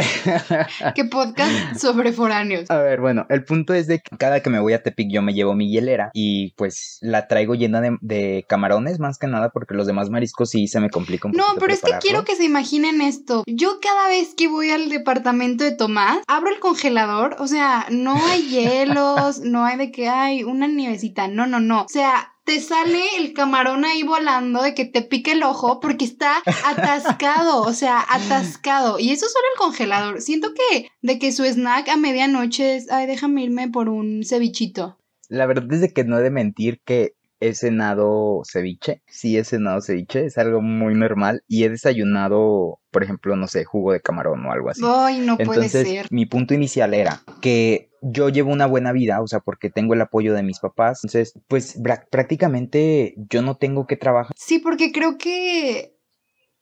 ¿Qué 0.95 1.05
podcast 1.05 1.53
sobre 1.79 2.13
foráneos? 2.13 2.71
A 2.71 2.79
ver, 2.79 3.01
bueno, 3.01 3.27
el 3.29 3.45
punto 3.45 3.75
es 3.75 3.87
de 3.87 4.01
que 4.01 4.17
cada 4.17 4.41
que 4.41 4.51
me 4.51 4.61
voy 4.61 4.73
a 4.73 4.83
Tepic 4.83 5.11
yo 5.11 5.23
me 5.23 5.35
llevo 5.35 5.55
mi 5.55 5.71
hielera 5.71 6.11
y 6.15 6.53
pues 6.57 6.99
la 7.01 7.29
traigo 7.29 7.55
llena 7.55 7.81
de, 8.01 8.45
camarones 8.49 8.99
más 8.99 9.19
que 9.19 9.27
nada 9.27 9.51
porque 9.51 9.75
los 9.75 9.87
demás 9.87 10.11
mariscos 10.11 10.51
sí 10.51 10.69
se 10.69 10.81
me 10.81 10.91
complican 10.91 11.33
un 11.33 11.37
No, 11.37 11.45
pero 11.59 11.73
es 11.73 11.81
que 11.81 11.93
quiero 12.01 12.25
que 12.25 12.37
se 12.37 12.45
imaginen 12.45 13.01
esto. 13.01 13.45
Yo 13.47 13.79
cada 13.81 14.09
vez 14.09 14.35
que 14.35 14.49
voy 14.49 14.71
al 14.71 14.89
departamento 14.89 15.65
de 15.65 15.73
Tomás, 15.73 16.19
abro 16.27 16.51
el 16.51 16.61
congelador, 16.61 17.37
o 17.39 17.47
sea, 17.47 17.87
no 17.91 18.17
hay 18.27 18.43
hielos, 18.49 19.41
no 19.45 19.65
hay 19.65 19.77
de 19.77 19.91
que 19.91 20.09
hay 20.09 20.45
una 20.45 20.69
nievecita, 20.69 21.29
no, 21.29 21.47
no, 21.47 21.61
no. 21.61 21.83
O 21.83 21.89
sea, 21.89 22.32
te 22.53 22.61
sale 22.61 23.01
el 23.19 23.33
camarón 23.33 23.87
ahí 23.87 24.03
volando 24.03 24.61
de 24.62 24.75
que 24.75 24.85
te 24.85 25.01
pique 25.01 25.33
el 25.33 25.43
ojo 25.43 25.81
porque 25.81 26.05
está 26.05 26.35
atascado, 26.67 27.62
o 27.62 27.73
sea, 27.73 28.05
atascado. 28.07 28.99
Y 28.99 29.11
eso 29.11 29.25
solo 29.27 29.45
el 29.55 29.59
congelador. 29.59 30.21
Siento 30.21 30.53
que 30.53 30.88
de 31.01 31.19
que 31.19 31.33
su 31.33 31.45
snack 31.47 31.88
a 31.88 31.97
medianoche 31.97 32.77
es, 32.77 32.91
ay, 32.91 33.07
déjame 33.07 33.45
irme 33.45 33.71
por 33.71 33.88
un 33.88 34.23
cevichito. 34.23 34.99
La 35.31 35.47
verdad 35.47 35.73
es 35.73 35.81
de 35.81 35.95
que 35.95 36.05
no 36.05 36.19
he 36.19 36.23
de 36.23 36.31
mentir 36.31 36.83
que 36.85 37.15
he 37.43 37.55
cenado 37.55 38.43
ceviche. 38.45 39.03
Sí, 39.09 39.37
he 39.37 39.45
cenado 39.45 39.81
ceviche, 39.81 40.25
es 40.25 40.39
algo 40.39 40.63
muy 40.63 40.95
normal. 40.95 41.43
Y 41.49 41.65
he 41.65 41.69
desayunado, 41.69 42.79
por 42.91 43.03
ejemplo, 43.03 43.35
no 43.37 43.49
sé, 43.49 43.65
jugo 43.65 43.93
de 43.93 44.01
camarón 44.01 44.47
o 44.47 44.53
algo 44.53 44.71
así. 44.71 44.83
Ay, 44.85 45.19
no 45.19 45.37
puede 45.37 45.69
ser. 45.69 46.07
Mi 46.11 46.27
punto 46.27 46.55
inicial 46.55 46.95
era 46.95 47.23
que 47.41 47.91
yo 48.01 48.29
llevo 48.29 48.53
una 48.53 48.67
buena 48.67 48.93
vida, 48.93 49.21
o 49.21 49.27
sea, 49.27 49.41
porque 49.41 49.71
tengo 49.71 49.95
el 49.95 50.01
apoyo 50.01 50.35
de 50.35 50.43
mis 50.43 50.61
papás. 50.61 51.01
Entonces, 51.03 51.35
pues 51.49 51.79
prácticamente 52.11 53.15
yo 53.29 53.43
no 53.43 53.57
tengo 53.57 53.87
que 53.87 53.97
trabajar. 53.97 54.35
Sí, 54.39 54.61
porque 54.61 54.93
creo 54.93 55.19
que 55.19 55.97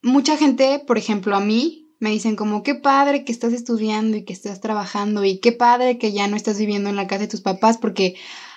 mucha 0.02 0.36
gente, 0.36 0.82
por 0.86 0.96
ejemplo, 0.96 1.36
a 1.36 1.40
mí, 1.40 1.88
me 1.98 2.10
dicen 2.10 2.34
como 2.34 2.62
qué 2.62 2.74
padre 2.74 3.24
que 3.24 3.32
estás 3.32 3.52
estudiando 3.52 4.16
y 4.16 4.24
que 4.24 4.32
estás 4.32 4.60
trabajando 4.62 5.22
y 5.24 5.38
qué 5.38 5.52
padre 5.52 5.98
que 5.98 6.12
ya 6.12 6.26
no 6.28 6.36
estás 6.36 6.58
viviendo 6.58 6.88
en 6.88 6.96
la 6.96 7.06
casa 7.06 7.20
de 7.20 7.28
tus 7.28 7.42
papás 7.42 7.76
porque 7.76 8.14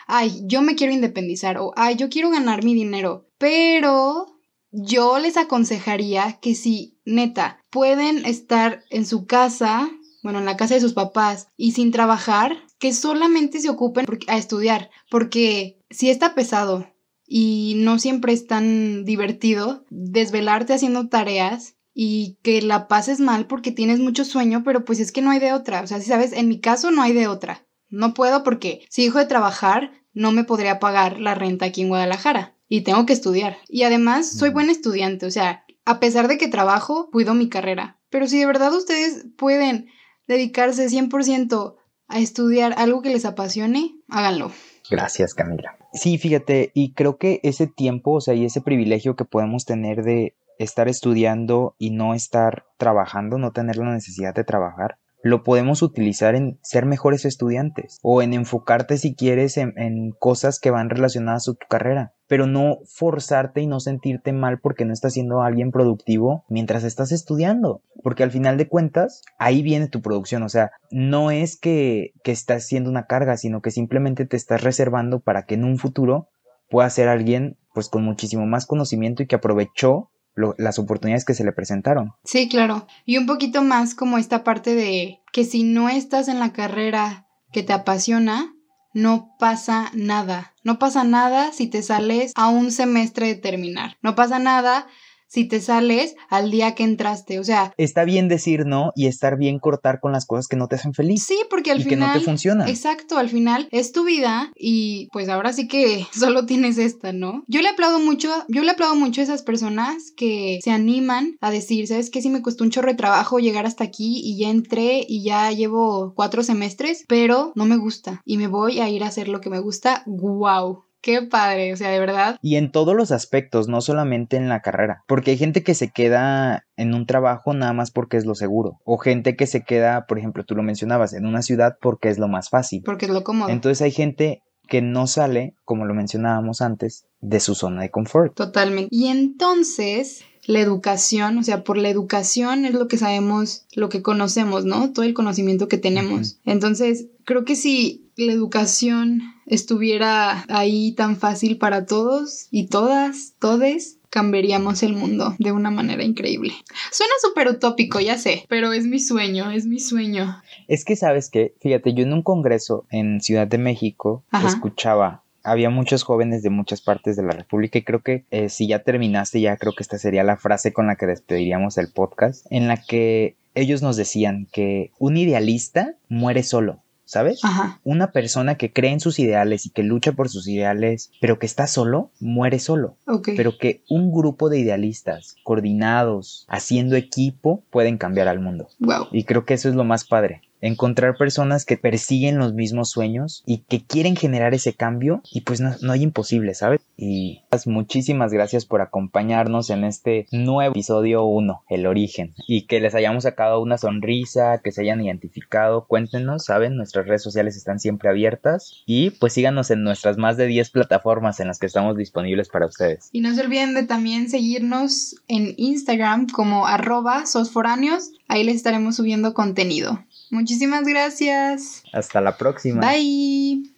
ay, 0.07 0.41
yo 0.45 0.61
me 0.61 0.75
quiero 0.75 0.93
independizar 0.93 1.57
o 1.57 1.71
ay, 1.75 1.95
yo 1.95 2.09
quiero 2.09 2.29
ganar 2.29 2.63
mi 2.63 2.73
dinero. 2.73 3.27
Pero 3.37 4.27
yo 4.71 5.19
les 5.19 5.37
aconsejaría 5.37 6.39
que 6.41 6.55
si 6.55 6.97
neta 7.05 7.59
pueden 7.69 8.25
estar 8.25 8.83
en 8.89 9.05
su 9.05 9.25
casa, 9.25 9.89
bueno, 10.23 10.39
en 10.39 10.45
la 10.45 10.57
casa 10.57 10.73
de 10.73 10.81
sus 10.81 10.93
papás 10.93 11.49
y 11.57 11.73
sin 11.73 11.91
trabajar, 11.91 12.63
que 12.79 12.93
solamente 12.93 13.59
se 13.59 13.69
ocupen 13.69 14.05
a 14.27 14.37
estudiar, 14.37 14.89
porque 15.09 15.79
si 15.89 16.09
está 16.09 16.33
pesado 16.33 16.87
y 17.25 17.75
no 17.77 17.99
siempre 17.99 18.33
es 18.33 18.47
tan 18.47 19.05
divertido 19.05 19.85
desvelarte 19.89 20.73
haciendo 20.73 21.07
tareas 21.07 21.75
y 21.93 22.39
que 22.41 22.61
la 22.61 22.87
pases 22.87 23.19
mal 23.19 23.47
porque 23.47 23.71
tienes 23.71 23.99
mucho 23.99 24.25
sueño, 24.25 24.63
pero 24.65 24.83
pues 24.85 24.99
es 24.99 25.11
que 25.11 25.21
no 25.21 25.29
hay 25.29 25.39
de 25.39 25.53
otra, 25.53 25.81
o 25.81 25.87
sea, 25.87 25.99
si 25.99 26.07
sabes, 26.07 26.33
en 26.33 26.47
mi 26.47 26.59
caso 26.59 26.91
no 26.91 27.01
hay 27.01 27.13
de 27.13 27.27
otra. 27.27 27.62
No 27.93 28.15
puedo 28.15 28.43
porque 28.43 28.87
si 28.89 29.05
dejo 29.05 29.19
de 29.19 29.27
trabajar, 29.27 29.91
no 30.13 30.31
me 30.31 30.43
podría 30.43 30.79
pagar 30.79 31.19
la 31.19 31.35
renta 31.35 31.65
aquí 31.65 31.83
en 31.83 31.89
Guadalajara 31.89 32.55
y 32.67 32.81
tengo 32.81 33.05
que 33.05 33.13
estudiar. 33.13 33.57
Y 33.69 33.83
además 33.83 34.31
soy 34.31 34.49
buen 34.49 34.71
estudiante, 34.71 35.27
o 35.27 35.31
sea, 35.31 35.63
a 35.85 35.99
pesar 35.99 36.27
de 36.27 36.39
que 36.39 36.47
trabajo, 36.47 37.11
cuido 37.11 37.35
mi 37.35 37.49
carrera. 37.49 37.99
Pero 38.09 38.25
si 38.27 38.39
de 38.39 38.47
verdad 38.47 38.73
ustedes 38.73 39.27
pueden 39.37 39.89
dedicarse 40.27 40.89
100% 40.89 41.75
a 42.07 42.19
estudiar 42.19 42.73
algo 42.77 43.03
que 43.03 43.09
les 43.09 43.25
apasione, 43.25 43.95
háganlo. 44.09 44.51
Gracias, 44.89 45.35
Camila. 45.35 45.77
Sí, 45.93 46.17
fíjate, 46.17 46.71
y 46.73 46.93
creo 46.93 47.17
que 47.17 47.41
ese 47.43 47.67
tiempo, 47.67 48.13
o 48.13 48.21
sea, 48.21 48.33
y 48.33 48.45
ese 48.45 48.61
privilegio 48.61 49.15
que 49.15 49.25
podemos 49.25 49.65
tener 49.65 50.01
de 50.01 50.35
estar 50.57 50.87
estudiando 50.87 51.75
y 51.77 51.91
no 51.91 52.15
estar 52.15 52.65
trabajando, 52.77 53.37
no 53.37 53.51
tener 53.51 53.77
la 53.77 53.93
necesidad 53.93 54.33
de 54.33 54.43
trabajar, 54.43 54.97
lo 55.23 55.41
podemos 55.41 55.81
utilizar 55.81 56.35
en 56.35 56.59
ser 56.61 56.85
mejores 56.85 57.23
estudiantes 57.23 57.97
o 58.03 58.21
en 58.21 58.33
enfocarte 58.33 58.97
si 58.97 59.15
quieres 59.15 59.55
en, 59.55 60.11
cosas 60.19 60.59
que 60.59 60.69
van 60.69 60.89
relacionadas 60.89 61.47
a 61.47 61.53
tu 61.53 61.65
carrera, 61.69 62.13
pero 62.27 62.45
no 62.45 62.79
forzarte 62.85 63.61
y 63.61 63.67
no 63.67 63.79
sentirte 63.79 64.33
mal 64.33 64.59
porque 64.59 64.83
no 64.83 64.91
estás 64.91 65.13
siendo 65.13 65.41
alguien 65.41 65.71
productivo 65.71 66.43
mientras 66.49 66.83
estás 66.83 67.13
estudiando, 67.13 67.81
porque 68.03 68.23
al 68.23 68.31
final 68.31 68.57
de 68.57 68.67
cuentas 68.67 69.21
ahí 69.39 69.63
viene 69.63 69.87
tu 69.87 70.01
producción, 70.01 70.43
o 70.43 70.49
sea, 70.49 70.71
no 70.91 71.31
es 71.31 71.57
que, 71.57 72.11
que 72.25 72.33
estás 72.33 72.67
siendo 72.67 72.89
una 72.89 73.05
carga, 73.05 73.37
sino 73.37 73.61
que 73.61 73.71
simplemente 73.71 74.25
te 74.25 74.35
estás 74.35 74.61
reservando 74.61 75.21
para 75.21 75.45
que 75.45 75.55
en 75.55 75.63
un 75.63 75.77
futuro 75.77 76.27
puedas 76.69 76.93
ser 76.93 77.07
alguien 77.07 77.57
pues 77.73 77.87
con 77.87 78.03
muchísimo 78.03 78.45
más 78.45 78.65
conocimiento 78.65 79.23
y 79.23 79.27
que 79.27 79.35
aprovechó 79.35 80.09
las 80.35 80.79
oportunidades 80.79 81.25
que 81.25 81.33
se 81.33 81.43
le 81.43 81.51
presentaron. 81.51 82.13
Sí, 82.23 82.49
claro. 82.49 82.87
Y 83.05 83.17
un 83.17 83.25
poquito 83.25 83.61
más 83.61 83.95
como 83.95 84.17
esta 84.17 84.43
parte 84.43 84.75
de 84.75 85.21
que 85.31 85.45
si 85.45 85.63
no 85.63 85.89
estás 85.89 86.27
en 86.27 86.39
la 86.39 86.53
carrera 86.53 87.27
que 87.51 87.63
te 87.63 87.73
apasiona, 87.73 88.53
no 88.93 89.35
pasa 89.39 89.91
nada. 89.93 90.53
No 90.63 90.79
pasa 90.79 91.03
nada 91.03 91.51
si 91.51 91.67
te 91.67 91.81
sales 91.81 92.31
a 92.35 92.47
un 92.47 92.71
semestre 92.71 93.27
de 93.27 93.35
terminar. 93.35 93.97
No 94.01 94.15
pasa 94.15 94.39
nada 94.39 94.87
si 95.33 95.45
te 95.45 95.59
sales 95.59 96.15
al 96.29 96.51
día 96.51 96.75
que 96.75 96.83
entraste. 96.83 97.39
O 97.39 97.43
sea, 97.43 97.73
está 97.77 98.05
bien 98.05 98.27
decir 98.27 98.65
no 98.67 98.91
y 98.95 99.07
estar 99.07 99.37
bien 99.37 99.57
cortar 99.57 99.99
con 99.99 100.11
las 100.11 100.25
cosas 100.27 100.47
que 100.47 100.55
no 100.55 100.67
te 100.67 100.75
hacen 100.75 100.93
feliz. 100.93 101.23
Sí, 101.23 101.37
porque 101.49 101.71
al 101.71 101.81
final. 101.81 101.89
Que 101.89 101.95
no 101.95 102.13
te 102.13 102.19
funciona. 102.19 102.69
Exacto, 102.69 103.17
al 103.17 103.29
final 103.29 103.67
es 103.71 103.91
tu 103.91 104.05
vida 104.05 104.51
y 104.55 105.07
pues 105.11 105.29
ahora 105.29 105.51
sí 105.51 105.67
que 105.67 106.05
solo 106.13 106.45
tienes 106.45 106.77
esta, 106.77 107.13
¿no? 107.13 107.43
Yo 107.47 107.61
le 107.61 107.69
aplaudo 107.69 107.99
mucho, 107.99 108.31
yo 108.47 108.61
le 108.61 108.71
aplaudo 108.71 108.95
mucho 108.95 109.21
a 109.21 109.23
esas 109.23 109.41
personas 109.41 110.11
que 110.15 110.59
se 110.63 110.71
animan 110.71 111.37
a 111.41 111.49
decir, 111.49 111.87
¿sabes 111.87 112.11
qué? 112.11 112.21
Si 112.21 112.29
me 112.29 112.43
costó 112.43 112.63
un 112.63 112.69
chorro 112.69 112.89
de 112.89 112.97
trabajo 112.97 113.39
llegar 113.39 113.65
hasta 113.65 113.83
aquí 113.83 114.21
y 114.23 114.37
ya 114.37 114.49
entré 114.49 115.03
y 115.07 115.23
ya 115.23 115.51
llevo 115.51 116.13
cuatro 116.15 116.43
semestres, 116.43 117.05
pero 117.07 117.53
no 117.55 117.65
me 117.65 117.77
gusta 117.77 118.21
y 118.23 118.37
me 118.37 118.47
voy 118.47 118.79
a 118.79 118.89
ir 118.89 119.03
a 119.03 119.07
hacer 119.07 119.27
lo 119.27 119.41
que 119.41 119.49
me 119.49 119.59
gusta. 119.59 120.03
¡Wow! 120.05 120.83
Qué 121.03 121.21
padre, 121.21 121.73
o 121.73 121.75
sea, 121.75 121.89
de 121.89 121.99
verdad. 121.99 122.37
Y 122.41 122.55
en 122.55 122.71
todos 122.71 122.95
los 122.95 123.11
aspectos, 123.11 123.67
no 123.67 123.81
solamente 123.81 124.37
en 124.37 124.47
la 124.47 124.61
carrera, 124.61 125.03
porque 125.05 125.31
hay 125.31 125.37
gente 125.37 125.61
que 125.61 125.75
se 125.75 125.91
queda 125.91 126.65
en 126.77 126.93
un 126.93 127.05
trabajo 127.05 127.53
nada 127.53 127.73
más 127.73 127.91
porque 127.91 128.15
es 128.15 128.25
lo 128.25 128.35
seguro, 128.35 128.79
o 128.85 128.97
gente 128.97 129.35
que 129.35 129.45
se 129.45 129.63
queda, 129.63 130.05
por 130.07 130.17
ejemplo, 130.17 130.45
tú 130.45 130.55
lo 130.55 130.63
mencionabas, 130.63 131.11
en 131.11 131.25
una 131.25 131.41
ciudad 131.41 131.75
porque 131.81 132.07
es 132.07 132.19
lo 132.19 132.29
más 132.29 132.49
fácil. 132.49 132.83
Porque 132.85 133.07
es 133.07 133.11
lo 133.11 133.25
cómodo. 133.25 133.49
Entonces 133.49 133.81
hay 133.81 133.91
gente 133.91 134.43
que 134.69 134.81
no 134.81 135.05
sale, 135.07 135.55
como 135.65 135.83
lo 135.83 135.93
mencionábamos 135.93 136.61
antes, 136.61 137.05
de 137.19 137.41
su 137.41 137.53
zona 137.53 137.81
de 137.81 137.89
confort. 137.89 138.33
Totalmente. 138.33 138.87
Y 138.89 139.07
entonces, 139.07 140.23
la 140.45 140.59
educación, 140.59 141.37
o 141.37 141.43
sea, 141.43 141.63
por 141.63 141.77
la 141.77 141.89
educación 141.89 142.65
es 142.65 142.73
lo 142.73 142.87
que 142.87 142.97
sabemos, 142.97 143.65
lo 143.73 143.89
que 143.89 144.01
conocemos, 144.01 144.65
¿no? 144.65 144.91
Todo 144.91 145.05
el 145.05 145.13
conocimiento 145.13 145.67
que 145.67 145.77
tenemos. 145.77 146.37
Entonces, 146.45 147.07
creo 147.23 147.45
que 147.45 147.55
si 147.55 148.03
la 148.15 148.33
educación 148.33 149.21
estuviera 149.45 150.45
ahí 150.49 150.93
tan 150.93 151.17
fácil 151.17 151.57
para 151.57 151.85
todos 151.85 152.47
y 152.51 152.67
todas, 152.67 153.33
todes, 153.39 153.97
cambiaríamos 154.09 154.83
el 154.83 154.93
mundo 154.93 155.35
de 155.39 155.51
una 155.51 155.71
manera 155.71 156.03
increíble. 156.03 156.53
Suena 156.91 157.13
súper 157.19 157.47
utópico, 157.47 157.99
ya 157.99 158.17
sé, 158.17 158.45
pero 158.47 158.71
es 158.71 158.85
mi 158.85 158.99
sueño, 158.99 159.49
es 159.49 159.65
mi 159.65 159.79
sueño. 159.79 160.39
Es 160.67 160.85
que 160.85 160.95
sabes 160.95 161.31
que, 161.31 161.55
fíjate, 161.61 161.95
yo 161.95 162.03
en 162.03 162.13
un 162.13 162.21
congreso 162.21 162.85
en 162.91 163.21
Ciudad 163.21 163.47
de 163.47 163.57
México 163.57 164.23
escuchaba 164.45 165.22
había 165.43 165.69
muchos 165.69 166.03
jóvenes 166.03 166.41
de 166.43 166.49
muchas 166.49 166.81
partes 166.81 167.15
de 167.15 167.23
la 167.23 167.31
República 167.31 167.77
y 167.77 167.83
creo 167.83 168.01
que 168.01 168.25
eh, 168.31 168.49
si 168.49 168.67
ya 168.67 168.79
terminaste, 168.83 169.41
ya 169.41 169.57
creo 169.57 169.73
que 169.73 169.83
esta 169.83 169.97
sería 169.97 170.23
la 170.23 170.37
frase 170.37 170.73
con 170.73 170.87
la 170.87 170.95
que 170.95 171.05
despediríamos 171.05 171.77
el 171.77 171.91
podcast, 171.91 172.45
en 172.49 172.67
la 172.67 172.77
que 172.77 173.35
ellos 173.55 173.81
nos 173.81 173.97
decían 173.97 174.47
que 174.51 174.91
un 174.99 175.17
idealista 175.17 175.95
muere 176.09 176.43
solo. 176.43 176.79
¿sabes? 177.05 177.41
Una 177.83 178.11
persona 178.11 178.55
que 178.55 178.73
cree 178.73 178.91
en 178.91 178.99
sus 178.99 179.19
ideales 179.19 179.67
y 179.67 179.69
que 179.69 179.83
lucha 179.83 180.13
por 180.13 180.29
sus 180.29 180.47
ideales, 180.47 181.11
pero 181.21 181.37
que 181.37 181.45
está 181.45 181.67
solo, 181.67 182.09
muere 182.19 182.57
solo. 182.57 182.97
Pero 183.35 183.57
que 183.59 183.83
un 183.87 184.11
grupo 184.11 184.49
de 184.49 184.59
idealistas 184.59 185.35
coordinados, 185.43 186.47
haciendo 186.49 186.95
equipo, 186.95 187.61
pueden 187.69 187.99
cambiar 187.99 188.29
al 188.29 188.39
mundo. 188.39 188.67
Y 189.11 189.25
creo 189.25 189.45
que 189.45 189.53
eso 189.53 189.69
es 189.69 189.75
lo 189.75 189.83
más 189.83 190.05
padre 190.05 190.41
encontrar 190.63 191.17
personas 191.17 191.65
que 191.65 191.77
persiguen 191.77 192.37
los 192.37 192.53
mismos 192.53 192.89
sueños 192.89 193.43
y 193.45 193.59
que 193.59 193.83
quieren 193.85 194.15
generar 194.15 194.53
ese 194.53 194.73
cambio 194.73 195.21
y 195.31 195.41
pues 195.41 195.59
no, 195.59 195.91
hay 195.91 196.01
imposible, 196.01 196.53
¿sabes? 196.53 196.79
Y 196.97 197.41
pues, 197.49 197.67
muchísimas 197.67 198.31
gracias 198.31 198.65
por 198.65 198.81
acompañarnos 198.81 199.69
en 199.69 199.83
este 199.83 200.25
nuevo 200.31 200.71
episodio 200.71 201.25
1, 201.25 201.63
el 201.69 201.85
origen, 201.85 202.33
y 202.47 202.65
que 202.65 202.79
les 202.79 202.95
hayamos 202.95 203.23
sacado 203.23 203.61
una 203.61 203.77
sonrisa, 203.77 204.61
que 204.63 204.71
se 204.71 204.81
hayan 204.81 205.01
identificado, 205.01 205.85
cuéntenos, 205.85 206.45
¿saben? 206.45 206.77
Nuestras 206.77 207.07
redes 207.07 207.23
sociales 207.23 207.57
están 207.57 207.79
siempre 207.79 208.09
abiertas 208.09 208.83
y 208.85 209.09
pues 209.11 209.33
síganos 209.33 209.69
en 209.69 209.83
nuestras 209.83 210.17
más 210.17 210.37
de 210.37 210.47
10 210.47 210.69
plataformas 210.69 211.41
en 211.41 211.47
las 211.47 211.59
que 211.59 211.65
estamos 211.65 211.97
disponibles 211.97 212.47
para 212.47 212.67
ustedes. 212.67 213.09
Y 213.11 213.19
no 213.19 213.35
se 213.35 213.41
olviden 213.41 213.73
de 213.73 213.83
también 213.83 214.29
seguirnos 214.29 215.15
en 215.27 215.53
Instagram 215.57 216.27
como 216.29 216.67
arroba 216.67 217.25
sosforáneos, 217.25 218.11
ahí 218.29 218.45
les 218.45 218.55
estaremos 218.55 218.95
subiendo 218.95 219.33
contenido. 219.33 219.99
Muchísimas 220.33 220.83
gracias. 220.83 221.83
Hasta 221.93 222.19
la 222.19 222.37
próxima. 222.37 222.81
Bye. 222.81 223.72